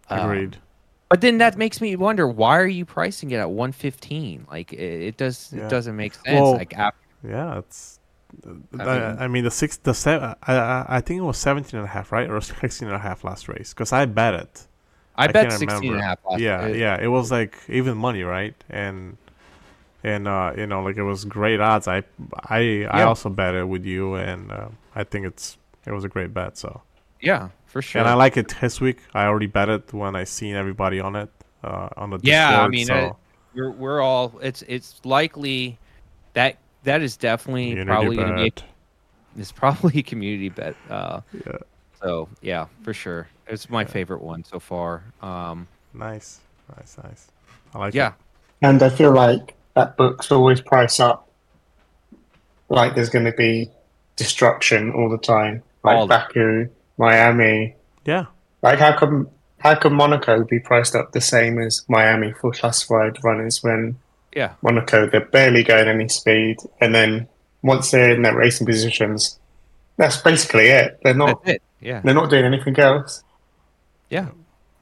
[0.09, 0.55] Agreed.
[0.55, 0.61] Um,
[1.09, 4.45] but then that makes me wonder why are you pricing it at one fifteen?
[4.49, 5.53] Like it, it does.
[5.55, 5.65] Yeah.
[5.65, 6.27] It doesn't make sense.
[6.39, 7.99] Well, like after, yeah, it's.
[8.45, 11.85] I, mean, I mean the six the seven I, I think it was 17 and
[11.85, 14.67] a half right or 16 and a half last race because I bet it
[15.17, 15.93] I, I bet 16 remember.
[15.95, 16.77] and a half yeah race.
[16.77, 19.17] yeah it was like even money right and
[20.03, 21.87] and uh, you know, like it was great odds.
[21.87, 22.03] I
[22.45, 22.89] I yeah.
[22.89, 26.33] I also bet it with you, and uh, I think it's it was a great
[26.33, 26.57] bet.
[26.57, 26.81] So
[27.21, 28.01] yeah, for sure.
[28.01, 28.99] And I like it this week.
[29.13, 31.29] I already bet it when I seen everybody on it
[31.63, 32.49] uh, on the yeah.
[32.49, 32.95] Discord, I mean, so.
[32.95, 33.13] it,
[33.55, 34.39] we're we're all.
[34.41, 35.77] It's it's likely
[36.33, 38.47] that that is definitely community probably going to be.
[38.47, 40.75] A, it's probably a community bet.
[40.89, 41.57] Uh, yeah.
[42.01, 43.27] So yeah, for sure.
[43.47, 43.87] It's my yeah.
[43.87, 45.03] favorite one so far.
[45.21, 46.39] Um, nice,
[46.77, 47.27] nice, nice.
[47.73, 48.09] I like yeah.
[48.09, 48.13] it.
[48.61, 51.29] And I feel like that book's always price up.
[52.69, 53.69] Like there's going to be
[54.15, 57.75] destruction all the time, like all Baku, Miami.
[58.05, 58.25] Yeah.
[58.61, 59.29] Like how come
[59.59, 63.97] how could Monaco be priced up the same as Miami for classified runners when
[64.35, 67.27] yeah Monaco they're barely going any speed, and then
[67.61, 69.39] once they're in their racing positions,
[69.97, 70.99] that's basically it.
[71.03, 71.47] They're not.
[71.47, 71.61] It.
[71.79, 72.01] Yeah.
[72.01, 73.23] They're not doing anything else.
[74.09, 74.29] Yeah.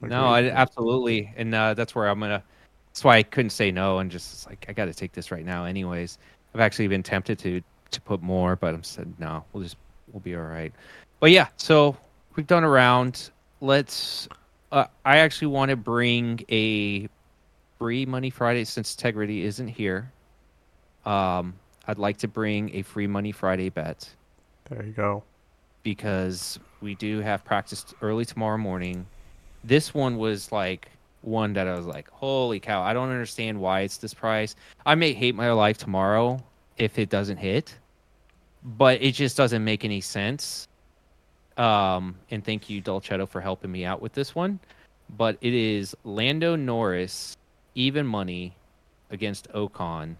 [0.02, 2.42] No, I, absolutely, and uh, that's where I'm gonna
[2.90, 5.44] that's why I couldn't say no and just like I got to take this right
[5.44, 5.64] now.
[5.64, 6.18] Anyways,
[6.54, 9.44] I've actually been tempted to to put more, but I'm said no.
[9.52, 9.76] We'll just
[10.12, 10.72] we'll be all right.
[11.20, 11.96] But yeah, so
[12.36, 13.30] we've done around.
[13.60, 14.28] Let's.
[14.72, 17.08] Uh, I actually want to bring a
[17.78, 20.12] free Money Friday since Integrity isn't here.
[21.04, 21.54] Um,
[21.88, 24.08] I'd like to bring a free Money Friday bet.
[24.68, 25.24] There you go.
[25.82, 29.06] Because we do have practice early tomorrow morning.
[29.64, 30.88] This one was like
[31.22, 34.56] one that I was like, holy cow, I don't understand why it's this price.
[34.86, 36.42] I may hate my life tomorrow
[36.78, 37.74] if it doesn't hit,
[38.64, 40.66] but it just doesn't make any sense.
[41.56, 44.58] Um, and thank you, Dolcetto, for helping me out with this one.
[45.16, 47.36] But it is Lando Norris,
[47.74, 48.54] even money
[49.10, 50.14] against Ocon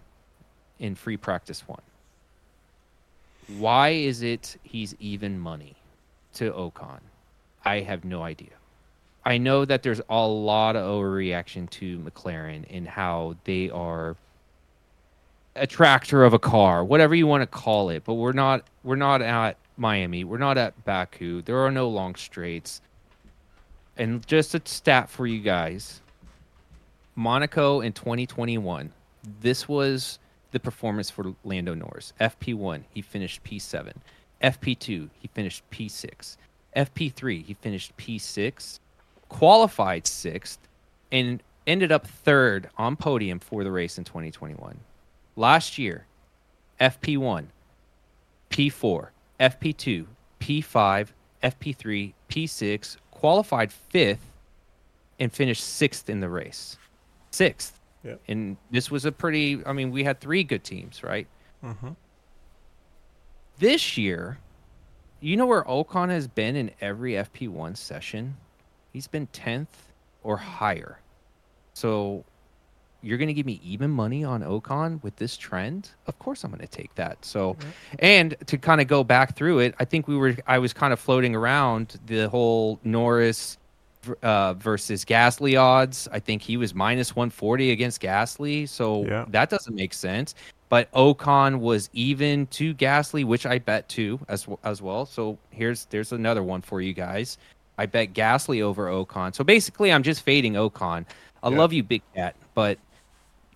[0.79, 1.81] in free practice one.
[3.57, 5.75] Why is it he's even money
[6.35, 6.99] to Ocon?
[7.65, 8.49] I have no idea.
[9.23, 14.15] I know that there's a lot of overreaction to McLaren and how they are
[15.55, 18.03] a tractor of a car, whatever you want to call it.
[18.05, 20.23] But we're not we're not at Miami.
[20.23, 21.41] We're not at Baku.
[21.41, 22.81] There are no long straights.
[23.97, 26.01] And just a stat for you guys.
[27.15, 28.91] Monaco in 2021.
[29.41, 30.17] This was
[30.51, 32.13] the performance for Lando Norris.
[32.19, 33.93] FP1, he finished P7.
[34.41, 36.37] FP2, he finished P6.
[36.75, 38.79] FP3, he finished P6
[39.31, 40.59] qualified sixth,
[41.09, 44.77] and ended up third on podium for the race in 2021.
[45.37, 46.05] Last year,
[46.81, 47.45] FP1,
[48.49, 49.07] P4,
[49.39, 50.05] FP2,
[50.41, 51.07] P5,
[51.41, 54.33] FP3, P6, qualified fifth,
[55.17, 56.77] and finished sixth in the race.
[57.31, 57.79] Sixth.
[58.03, 58.15] Yeah.
[58.27, 61.27] And this was a pretty, I mean, we had three good teams, right?
[61.63, 61.91] Mm-hmm.
[63.59, 64.39] This year,
[65.21, 68.35] you know where Ocon has been in every FP1 session?
[68.91, 69.67] He's been 10th
[70.23, 70.99] or higher.
[71.73, 72.23] So
[73.01, 75.89] you're going to give me even money on Ocon with this trend?
[76.07, 77.23] Of course I'm going to take that.
[77.25, 77.69] So mm-hmm.
[77.99, 80.93] and to kind of go back through it, I think we were I was kind
[80.93, 83.57] of floating around the whole Norris
[84.21, 86.07] uh, versus Gasly odds.
[86.11, 89.25] I think he was minus 140 against Gasly, so yeah.
[89.29, 90.35] that doesn't make sense.
[90.69, 95.05] but Ocon was even to Gasly, which I bet too as as well.
[95.05, 97.37] So here's there's another one for you guys.
[97.81, 99.33] I bet Gasly over Ocon.
[99.33, 101.03] So basically, I'm just fading Ocon.
[101.41, 101.57] I yeah.
[101.57, 102.77] love you, Big Cat, but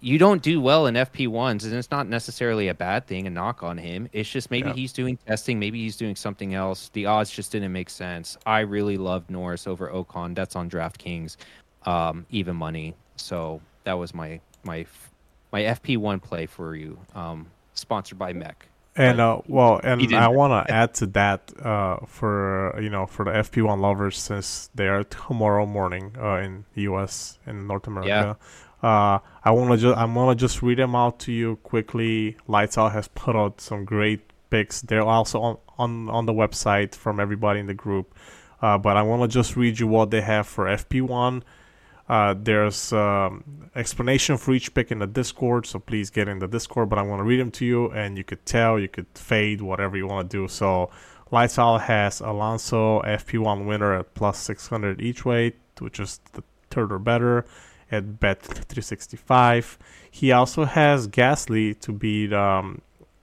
[0.02, 3.62] you don't do well in FP1s, and it's not necessarily a bad thing, a knock
[3.62, 4.10] on him.
[4.14, 4.74] It's just maybe yeah.
[4.74, 6.90] he's doing testing, maybe he's doing something else.
[6.94, 8.36] The odds just didn't make sense.
[8.48, 10.34] I really loved Norris over Ocon.
[10.34, 11.38] That's on DraftKings,
[11.84, 12.96] um, even money.
[13.18, 14.88] So that was my my
[15.52, 18.68] my FP1 play for you, um, sponsored by Mech.
[18.98, 23.26] And uh, well, and I want to add to that uh, for you know for
[23.26, 28.38] the FP1 lovers since they are tomorrow morning uh, in the US in North America.
[28.82, 28.88] Yeah.
[28.90, 32.38] Uh, I want to just I'm gonna just read them out to you quickly.
[32.48, 34.82] Lights Out has put out some great picks.
[34.82, 38.16] They're also on on, on the website from everybody in the group.
[38.62, 41.44] Uh, but I want to just read you what they have for FP1.
[42.08, 46.48] Uh, there's um, explanation for each pick in the Discord, so please get in the
[46.48, 46.89] Discord.
[46.89, 49.62] But I want to read them to you, and you could tell, you could fade,
[49.62, 50.48] whatever you want to do.
[50.48, 50.91] So
[51.32, 56.91] Lights Out has Alonso FP1 winner at plus 600 each way, which is the third
[56.91, 57.46] or better
[57.91, 59.78] at bet 365.
[60.10, 62.82] He also has Gasly to beat, um,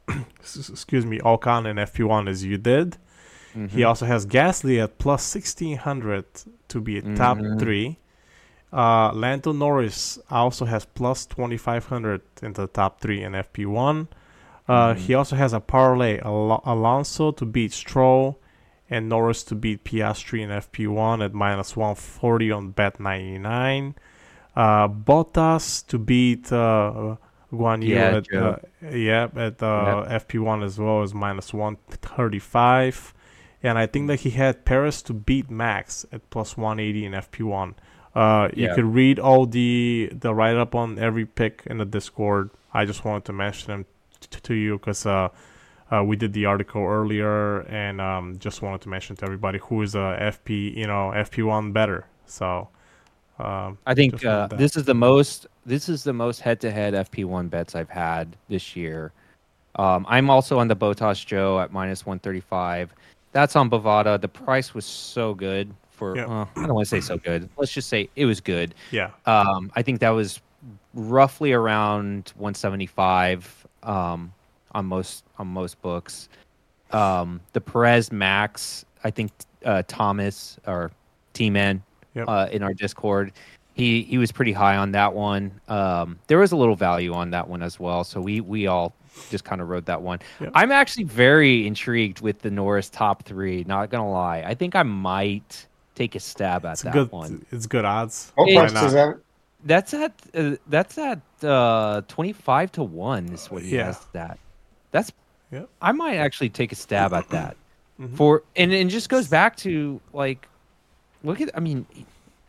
[0.40, 2.97] excuse me, Ocon and FP1 as you did.
[3.55, 3.77] Mm-hmm.
[3.77, 6.25] He also has Gasly at plus 1600
[6.68, 7.59] to be a top mm-hmm.
[7.59, 7.99] three.
[8.73, 14.09] Uh, Lando Norris also has plus 2500 in the top three in FP1.
[14.67, 15.01] Uh, mm-hmm.
[15.01, 18.41] He also has a parlay Al- Alonso to beat Stroll
[18.89, 23.95] and Norris to beat Piastri in FP1 at minus 140 on bet 99.
[24.55, 27.17] Uh, Bottas to beat uh,
[27.53, 30.29] Guan Yu yeah, at uh, yeah at uh, yep.
[30.29, 33.15] FP1 as well as minus 135.
[33.63, 37.75] And I think that he had Perez to beat Max at plus 180 in FP1.
[38.14, 38.75] Uh, you yeah.
[38.75, 42.51] could read all the the write up on every pick in the Discord.
[42.75, 43.87] I just wanted to mention them
[44.20, 45.29] t- to you because uh,
[45.90, 49.81] uh, we did the article earlier, and um, just wanted to mention to everybody who
[49.83, 52.07] is a FP, you know, FP1 better.
[52.27, 52.68] So
[53.38, 56.92] um, I think uh, this is the most this is the most head to head
[56.92, 59.12] FP1 bets I've had this year.
[59.77, 62.92] Um, I'm also on the Bottas Zhou at minus 135.
[63.33, 64.20] That's on Bovada.
[64.20, 66.17] The price was so good for.
[66.17, 66.27] Yeah.
[66.27, 67.49] Uh, I don't want to say so good.
[67.57, 68.75] Let's just say it was good.
[68.91, 69.11] Yeah.
[69.27, 70.41] Um, I think that was
[70.95, 74.33] roughly around 175 um,
[74.73, 76.29] on most on most books.
[76.91, 79.31] Um, the Perez Max, I think
[79.65, 80.91] uh, Thomas or
[81.35, 81.83] T Man
[82.15, 82.27] yep.
[82.29, 83.33] uh, in our Discord.
[83.75, 85.53] He he was pretty high on that one.
[85.69, 88.05] Um, there was a little value on that one as well.
[88.05, 88.93] So we we all
[89.31, 90.19] just kind of rode that one.
[90.41, 90.53] Yep.
[90.55, 93.65] I'm actually very intrigued with the Norris top three.
[93.65, 97.44] Not gonna lie, I think I might take a stab at it's that good, one.
[97.50, 98.33] It's good odds.
[98.35, 99.18] What price is that?
[99.64, 103.87] That's at uh, that's at uh, twenty five to one is what he yeah.
[103.87, 104.38] has that.
[104.90, 105.12] That's
[105.50, 105.64] yeah.
[105.81, 107.57] I might actually take a stab at that.
[108.00, 108.16] Mm-hmm.
[108.16, 110.48] For and and just goes back to like
[111.22, 111.85] look at I mean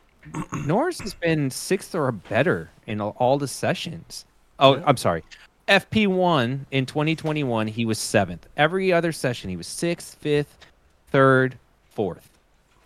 [0.65, 4.25] Norris has been sixth or better in all the sessions.
[4.57, 5.21] Oh, I'm sorry.
[5.67, 8.47] FP1 in 2021, he was seventh.
[8.57, 10.65] Every other session, he was sixth, fifth,
[11.09, 11.57] third,
[11.91, 12.29] fourth.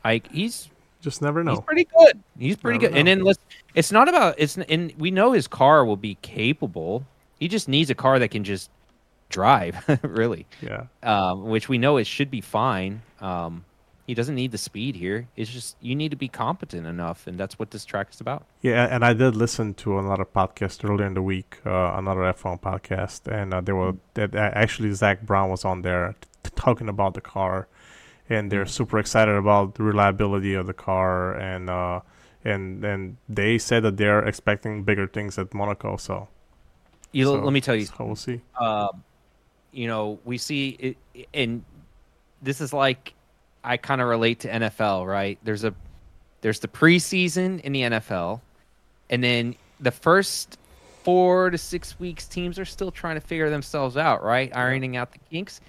[0.03, 0.69] Like he's
[1.01, 1.51] just never know.
[1.51, 2.23] He's pretty good.
[2.37, 2.93] He's pretty never good.
[2.93, 2.99] Know.
[2.99, 3.39] And then let's.
[3.75, 4.35] It's not about.
[4.37, 7.05] It's and we know his car will be capable.
[7.39, 8.69] He just needs a car that can just
[9.29, 10.45] drive, really.
[10.61, 10.85] Yeah.
[11.03, 13.01] Um, which we know it should be fine.
[13.19, 13.65] Um,
[14.07, 15.27] he doesn't need the speed here.
[15.35, 18.45] It's just you need to be competent enough, and that's what this track is about.
[18.61, 22.61] Yeah, and I did listen to another podcast earlier in the week, uh, another F1
[22.61, 27.15] podcast, and uh, there were that actually Zak Brown was on there t- talking about
[27.15, 27.67] the car,
[28.29, 28.69] and they're mm.
[28.69, 32.01] super excited about the reliability of the car, and uh,
[32.43, 35.97] and and they said that they're expecting bigger things at Monaco.
[35.97, 36.27] So,
[37.11, 38.41] you so, let me tell you, so we'll see.
[38.59, 38.89] Uh,
[39.71, 40.69] you know, we see
[41.13, 41.63] it, and
[42.41, 43.13] this is like
[43.63, 45.37] I kind of relate to NFL, right?
[45.43, 45.73] There's a
[46.41, 48.41] there's the preseason in the NFL,
[49.09, 50.57] and then the first
[51.03, 54.53] four to six weeks, teams are still trying to figure themselves out, right?
[54.53, 55.61] Ironing out the kinks.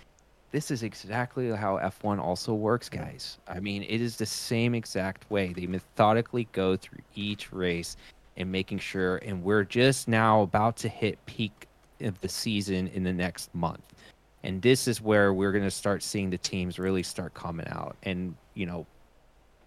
[0.51, 3.39] This is exactly how F1 also works, guys.
[3.47, 5.53] I mean, it is the same exact way.
[5.53, 7.97] They methodically go through each race
[8.37, 11.69] and making sure, and we're just now about to hit peak
[12.01, 13.95] of the season in the next month
[14.43, 17.97] and this is where we're going to start seeing the teams really start coming out
[18.05, 18.87] and you know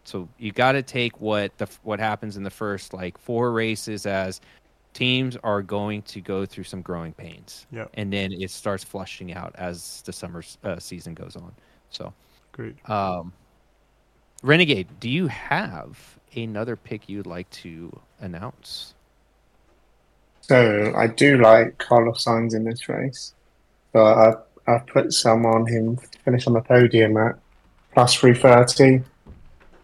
[0.04, 4.06] so you got to take what the what happens in the first like four races
[4.06, 4.42] as
[4.94, 7.66] teams are going to go through some growing pains.
[7.72, 11.52] Yeah and then it starts flushing out as the summer uh, season goes on.
[11.90, 12.14] So
[12.52, 12.78] great.
[12.90, 13.34] um
[14.44, 18.94] renegade do you have another pick you'd like to announce?
[20.42, 23.34] So I do like Carlos Sainz in this race,
[23.94, 24.38] but I've,
[24.68, 27.38] I've put some on him to finish on the podium at
[27.94, 29.04] plus 330.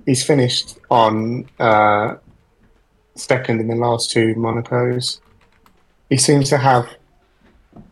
[0.06, 2.16] He's finished on uh,
[3.20, 5.20] second in the last two Monacos.
[6.10, 6.88] He seems to have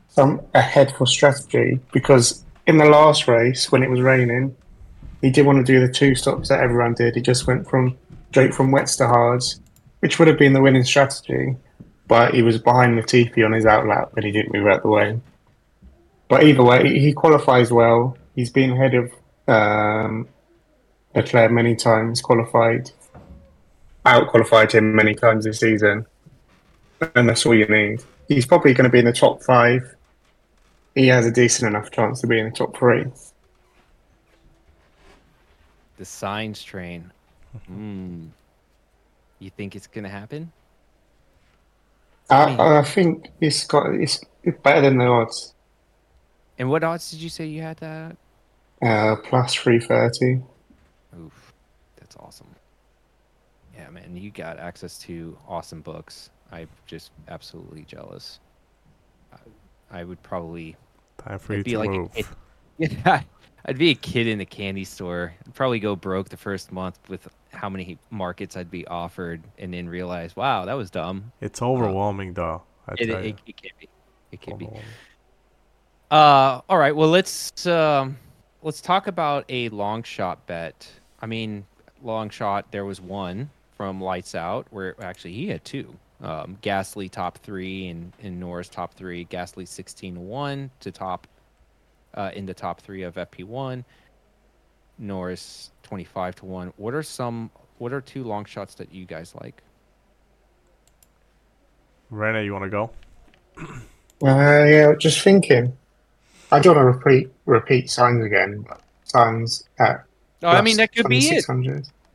[0.09, 4.55] some a head for strategy because in the last race when it was raining,
[5.21, 7.15] he did want to do the two stops that everyone did.
[7.15, 7.97] He just went from
[8.29, 9.59] straight from wets to hards,
[9.99, 11.55] which would have been the winning strategy,
[12.07, 15.19] but he was behind Latifi on his outlap and he didn't move out the way.
[16.27, 18.17] But either way, he qualifies well.
[18.35, 19.11] He's been ahead of
[19.47, 20.27] um,
[21.13, 22.91] Leclerc many times, qualified,
[24.05, 26.05] out qualified him many times this season,
[27.15, 28.03] and that's all you need.
[28.27, 29.95] He's probably going to be in the top five.
[30.95, 33.05] He has a decent enough chance to be in the top three.
[35.97, 37.11] The Sainz train.
[37.67, 38.27] Hmm.
[39.39, 40.51] You think it's gonna happen?
[42.29, 44.23] I, I think it's got it's
[44.63, 45.53] better than the odds.
[46.57, 48.17] And what odds did you say you had that?
[48.81, 50.41] Uh, plus three thirty.
[51.17, 51.53] Oof,
[51.97, 52.47] that's awesome.
[53.85, 56.31] Yeah, man, you got access to awesome books.
[56.51, 58.39] I'm just absolutely jealous.
[59.31, 60.75] I, I would probably
[61.19, 62.09] time for you to like move.
[62.17, 62.23] A,
[62.79, 63.21] yeah,
[63.65, 65.35] I'd be a kid in a candy store.
[65.45, 69.71] I'd probably go broke the first month with how many markets I'd be offered, and
[69.71, 71.31] then realize, wow, that was dumb.
[71.39, 72.63] It's overwhelming, though.
[72.97, 73.89] It, it, it, it, can be.
[74.31, 74.67] It can be.
[76.09, 76.95] Uh, all right.
[76.95, 78.17] Well, let's um,
[78.63, 80.89] let's talk about a long shot bet.
[81.19, 81.67] I mean,
[82.01, 82.71] long shot.
[82.71, 85.95] There was one from Lights Out where actually he had two.
[86.21, 89.25] Um, Gasly top three and, and Norris top three.
[89.25, 91.27] Gasly 16 1 to top
[92.13, 93.83] uh, in the top three of FP1.
[94.97, 96.73] Norris 25 to 1.
[96.77, 99.61] What are some what are two long shots that you guys like?
[102.09, 102.91] Rene, you want to go?
[104.23, 105.75] Uh, yeah, just thinking.
[106.49, 110.05] I don't want to repeat repeat Sainz again, but Sainz at.
[110.41, 111.45] Oh, I mean that could be it.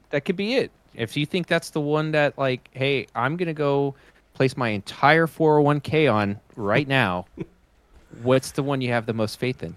[0.09, 0.71] That could be it.
[1.01, 3.95] If you think that's the one that like, hey, I'm gonna go
[4.35, 7.25] place my entire 401k on right now.
[8.23, 9.75] what's the one you have the most faith in?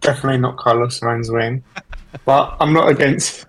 [0.00, 1.62] Definitely not Carlos Sainz win,
[2.24, 3.46] but I'm not against.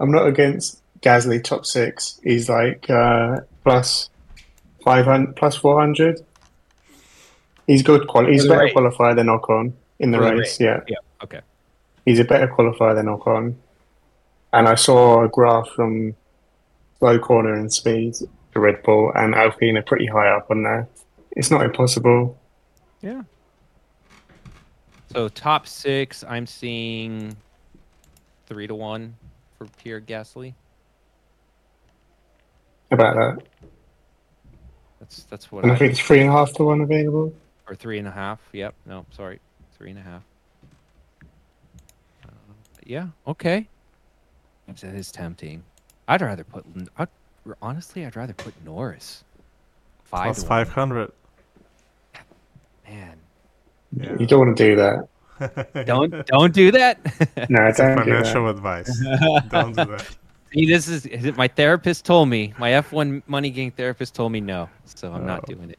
[0.00, 2.20] I'm not against Gasly top six.
[2.24, 4.10] He's like uh, plus
[4.82, 6.24] five hundred, plus four hundred.
[7.66, 8.32] He's good quality.
[8.32, 8.74] He's a better right.
[8.74, 10.60] qualifier than Ocon in the right, race.
[10.60, 10.66] Right.
[10.66, 10.80] Yeah.
[10.88, 10.96] Yeah.
[11.22, 11.40] Okay.
[12.04, 13.54] He's a better qualifier than Ocon.
[14.54, 16.14] And I saw a graph from
[17.00, 18.14] slow corner and speed
[18.52, 20.88] to Red Bull and Alpine are pretty high up on there.
[21.32, 22.38] It's not impossible.
[23.02, 23.24] Yeah.
[25.12, 27.36] So top six, I'm seeing
[28.46, 29.16] three to one
[29.58, 30.54] for Pierre Gasly.
[32.92, 33.70] About that.
[35.00, 35.64] That's that's what.
[35.64, 37.34] And I, I think it's three and a half to one available.
[37.68, 38.38] Or three and a half.
[38.52, 38.72] Yep.
[38.86, 39.40] No, sorry,
[39.76, 40.22] three and a half.
[42.24, 42.52] Uh,
[42.84, 43.08] yeah.
[43.26, 43.68] Okay.
[44.66, 45.62] That is tempting.
[46.08, 46.64] I'd rather put.
[46.98, 47.08] I'd,
[47.60, 49.24] honestly, I'd rather put Norris.
[50.04, 51.12] Five Plus five hundred.
[52.88, 53.16] Man.
[53.96, 54.16] Yeah.
[54.18, 55.08] You don't want to do that.
[55.86, 56.98] don't don't do that.
[57.50, 58.90] no, it's a financial advice.
[59.50, 60.16] don't do that.
[60.52, 62.54] See, this is my therapist told me.
[62.58, 65.26] My F1 money gang therapist told me no, so I'm oh.
[65.26, 65.78] not doing it.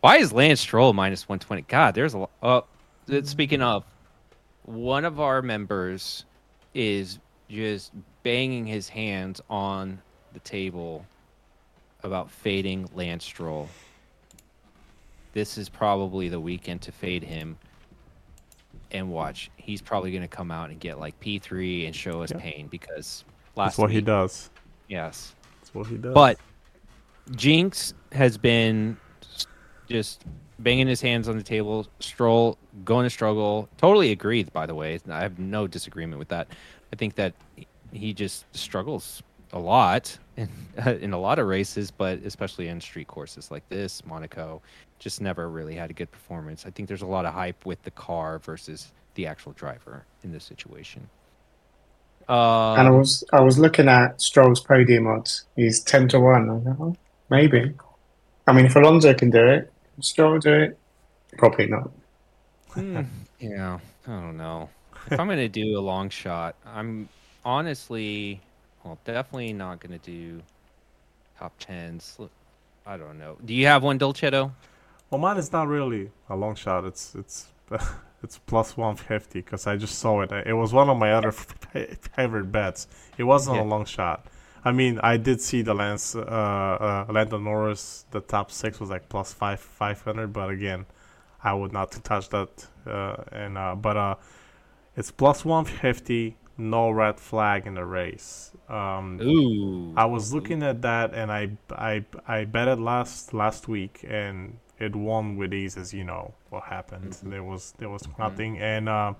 [0.00, 1.62] Why is Lance Stroll minus 120?
[1.62, 2.30] God, there's a lot.
[2.42, 2.64] Oh,
[3.24, 3.84] speaking of,
[4.64, 6.24] one of our members
[6.72, 7.18] is
[7.50, 7.92] just
[8.22, 10.00] banging his hands on
[10.32, 11.04] the table
[12.02, 13.68] about fading Lance Stroll.
[15.32, 17.58] This is probably the weekend to fade him.
[18.92, 22.32] And watch, he's probably going to come out and get like P3 and show us
[22.36, 23.24] pain because
[23.54, 24.50] last That's what week, he does.
[24.88, 25.34] Yes.
[25.60, 26.14] That's what he does.
[26.14, 26.38] But
[27.32, 28.96] Jinx has been
[29.88, 30.24] just
[30.58, 31.86] banging his hands on the table.
[32.00, 33.68] Stroll going to struggle.
[33.76, 34.52] Totally agreed.
[34.52, 36.48] By the way, I have no disagreement with that.
[36.92, 37.34] I think that
[37.92, 39.22] he just struggles
[39.52, 40.48] a lot in,
[41.00, 44.62] in a lot of races, but especially in street courses like this, Monaco,
[44.98, 46.66] just never really had a good performance.
[46.66, 50.32] I think there's a lot of hype with the car versus the actual driver in
[50.32, 51.08] this situation.
[52.28, 55.46] Um, and I was I was looking at Stroll's podium odds.
[55.56, 56.48] He's ten to one.
[56.48, 56.96] I thought, oh,
[57.28, 57.74] maybe.
[58.46, 60.78] I mean, if Alonso can do it, Stroll do it.
[61.38, 61.90] Probably not.
[62.70, 63.00] Hmm,
[63.40, 64.68] yeah, I don't know.
[65.10, 67.08] If I'm gonna do a long shot, I'm
[67.44, 68.40] honestly,
[68.84, 70.42] well, definitely not gonna do
[71.38, 72.18] top tens.
[72.86, 73.36] I don't know.
[73.44, 74.52] Do you have one, Dolcetto?
[75.10, 76.84] Well, mine is not really a long shot.
[76.84, 77.48] It's it's
[78.22, 80.32] it's plus one fifty because I just saw it.
[80.32, 81.32] It was one of my other
[82.16, 82.86] favorite bets.
[83.18, 83.62] It wasn't yeah.
[83.62, 84.26] a long shot,
[84.64, 88.04] I mean, I did see the Lance, uh, uh, Lando Norris.
[88.10, 90.32] The top six was like plus five, five hundred.
[90.32, 90.86] But again,
[91.42, 92.66] I would not touch that.
[92.86, 94.14] Uh, and uh, but uh,
[94.96, 96.36] it's plus one fifty.
[96.58, 98.52] No red flag in the race.
[98.68, 99.94] Um, Ooh.
[99.96, 104.58] I was looking at that, and I I I bet it last last week, and
[104.78, 107.12] it won with ease, as you know what happened.
[107.12, 107.30] Mm-hmm.
[107.30, 108.22] There was there was mm-hmm.
[108.22, 109.14] nothing, and uh,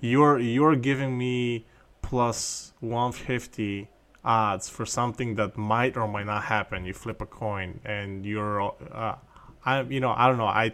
[0.00, 1.66] you're you're giving me
[2.02, 3.88] plus one fifty
[4.24, 6.84] odds for something that might or might not happen.
[6.84, 8.60] You flip a coin, and you're,
[8.92, 9.16] uh,
[9.64, 10.46] I, you know, I don't know.
[10.46, 10.72] I,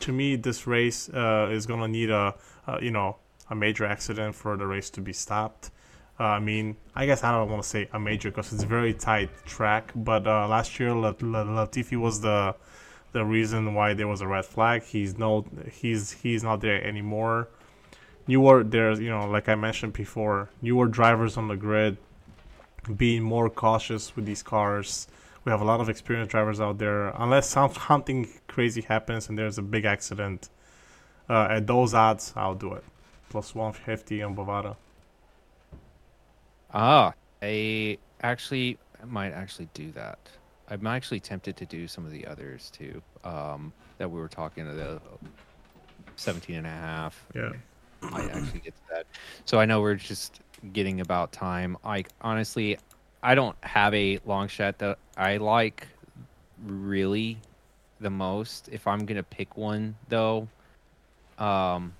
[0.00, 2.34] to me, this race uh, is gonna need a,
[2.66, 3.16] a, you know,
[3.52, 5.70] a major accident for the race to be stopped.
[6.18, 8.66] Uh, I mean, I guess I don't want to say a major because it's a
[8.78, 9.92] very tight track.
[9.94, 12.54] But uh, last year, Latifi was the
[13.12, 14.82] the reason why there was a red flag.
[14.84, 17.48] He's no, he's he's not there anymore.
[18.26, 21.98] Newer, there's you know, like I mentioned before, newer drivers on the grid
[22.96, 25.08] being more cautious with these cars.
[25.44, 27.08] We have a lot of experienced drivers out there.
[27.08, 27.48] Unless
[27.88, 30.48] something crazy happens and there's a big accident,
[31.28, 32.84] uh, at those odds, I'll do it.
[33.32, 34.76] Plus 150 on Bovada.
[36.74, 40.18] Ah, I actually I might actually do that.
[40.68, 43.00] I'm actually tempted to do some of the others too.
[43.24, 45.00] Um, that we were talking to the
[46.16, 47.26] 17 and a half.
[47.34, 47.52] Yeah.
[48.02, 49.06] I actually get to that.
[49.46, 50.40] So I know we're just
[50.74, 51.78] getting about time.
[51.86, 52.76] I honestly,
[53.22, 55.88] I don't have a long shot that I like
[56.66, 57.38] really
[57.98, 58.68] the most.
[58.70, 60.48] If I'm gonna pick one though,
[61.38, 61.94] um,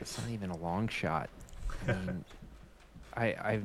[0.00, 1.28] it's not even a long shot.
[1.88, 2.24] I mean,
[3.16, 3.64] I I've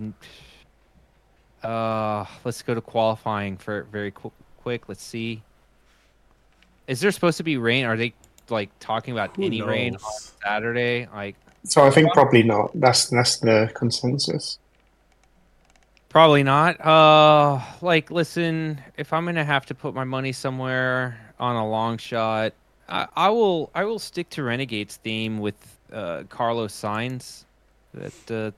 [1.64, 4.90] uh let's go to qualifying for very qu- quick.
[4.90, 5.42] Let's see.
[6.88, 7.86] Is there supposed to be rain?
[7.86, 8.14] Are they
[8.50, 9.68] like talking about Who any knows?
[9.68, 10.12] rain on
[10.44, 11.08] Saturday?
[11.14, 12.72] Like so I think probably not.
[12.74, 14.58] That's that's the consensus.
[16.10, 16.86] Probably not.
[16.86, 21.98] Uh, like, listen, if I'm gonna have to put my money somewhere on a long
[21.98, 22.54] shot,
[22.90, 23.72] I, I will.
[23.74, 25.56] I will stick to Renegades theme with
[25.92, 27.46] uh, Carlos Sainz,
[28.00, 28.54] at the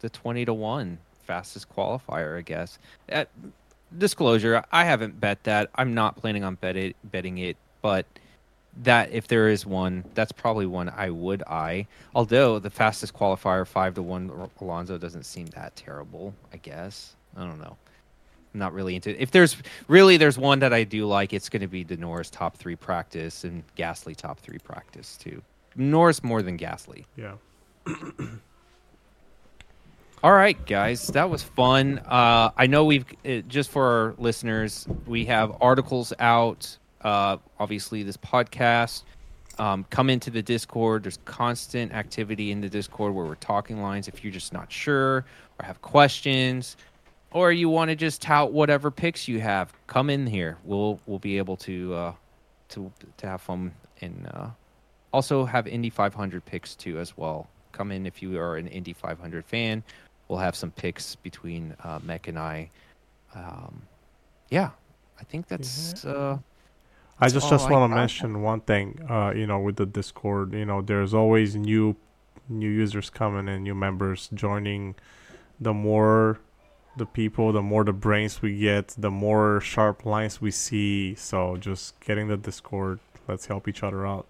[0.00, 2.78] the twenty to one fastest qualifier, I guess.
[3.08, 3.28] At,
[3.96, 5.70] disclosure, I haven't bet that.
[5.74, 8.06] I'm not planning on bet it, betting it, but
[8.82, 11.86] that if there is one, that's probably one I would eye.
[12.14, 16.34] Although the fastest qualifier five to one Alonso doesn't seem that terrible.
[16.52, 17.76] I guess I don't know.
[18.54, 19.10] I'm not really into.
[19.10, 19.16] It.
[19.20, 19.56] If there's
[19.88, 22.76] really there's one that I do like, it's going to be the Norris top three
[22.76, 25.42] practice and Gasly top three practice too.
[25.78, 27.04] Norris more than Gasly.
[27.16, 27.34] Yeah.
[30.22, 32.00] All right, guys, that was fun.
[32.00, 38.02] Uh, I know we've uh, just for our listeners, we have articles out uh, obviously
[38.02, 39.04] this podcast.
[39.60, 41.04] Um, come into the Discord.
[41.04, 44.08] There's constant activity in the Discord where we're talking lines.
[44.08, 45.24] If you're just not sure
[45.58, 46.76] or have questions,
[47.30, 50.58] or you want to just tout whatever picks you have, come in here.
[50.64, 52.12] We'll we'll be able to uh,
[52.70, 54.48] to to have fun and uh,
[55.12, 57.48] also have Indy 500 picks too as well.
[57.72, 59.82] Come in if you are an Indy 500 fan.
[60.28, 62.70] We'll have some picks between uh, Mech and I.
[63.34, 63.82] Um,
[64.50, 64.70] yeah,
[65.18, 66.04] I think that's.
[66.04, 66.38] Uh,
[67.20, 69.00] I just just want to mention one thing.
[69.08, 71.96] Uh, you know, with the Discord, you know, there's always new
[72.48, 74.94] new users coming and new members joining.
[75.60, 76.38] The more
[76.96, 81.14] the people, the more the brains we get, the more sharp lines we see.
[81.14, 84.26] So just getting the Discord, let's help each other out.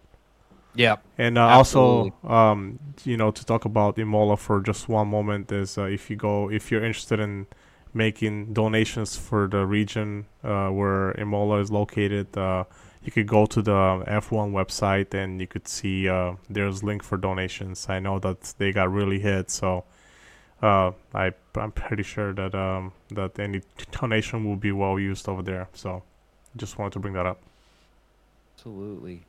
[0.75, 0.97] Yeah.
[1.16, 5.77] And uh, also, um, you know, to talk about Imola for just one moment is
[5.77, 7.47] uh, if you go, if you're interested in
[7.95, 12.37] making donations for the region uh, where Imola is located.
[12.37, 12.64] Uh,
[13.03, 13.73] you could go to the
[14.07, 17.87] F1 website and you could see uh, there's link for donations.
[17.89, 19.85] I know that they got really hit, so
[20.62, 23.62] uh, I I'm pretty sure that um, that any
[23.93, 25.69] donation will be well used over there.
[25.73, 26.03] So
[26.57, 27.41] just wanted to bring that up.
[28.57, 29.23] Absolutely.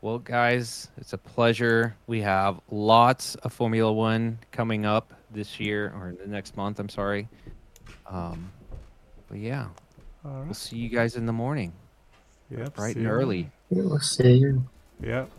[0.00, 1.96] Well, guys, it's a pleasure.
[2.06, 6.78] We have lots of Formula One coming up this year or the next month.
[6.78, 7.28] I'm sorry.
[8.06, 8.52] Um,
[9.28, 9.66] but yeah,
[10.22, 10.44] right.
[10.44, 11.72] we'll see you guys in the morning.
[12.48, 13.50] Yep, bright and early.
[13.70, 14.64] Yeah, we'll see you.
[15.02, 15.30] Yep.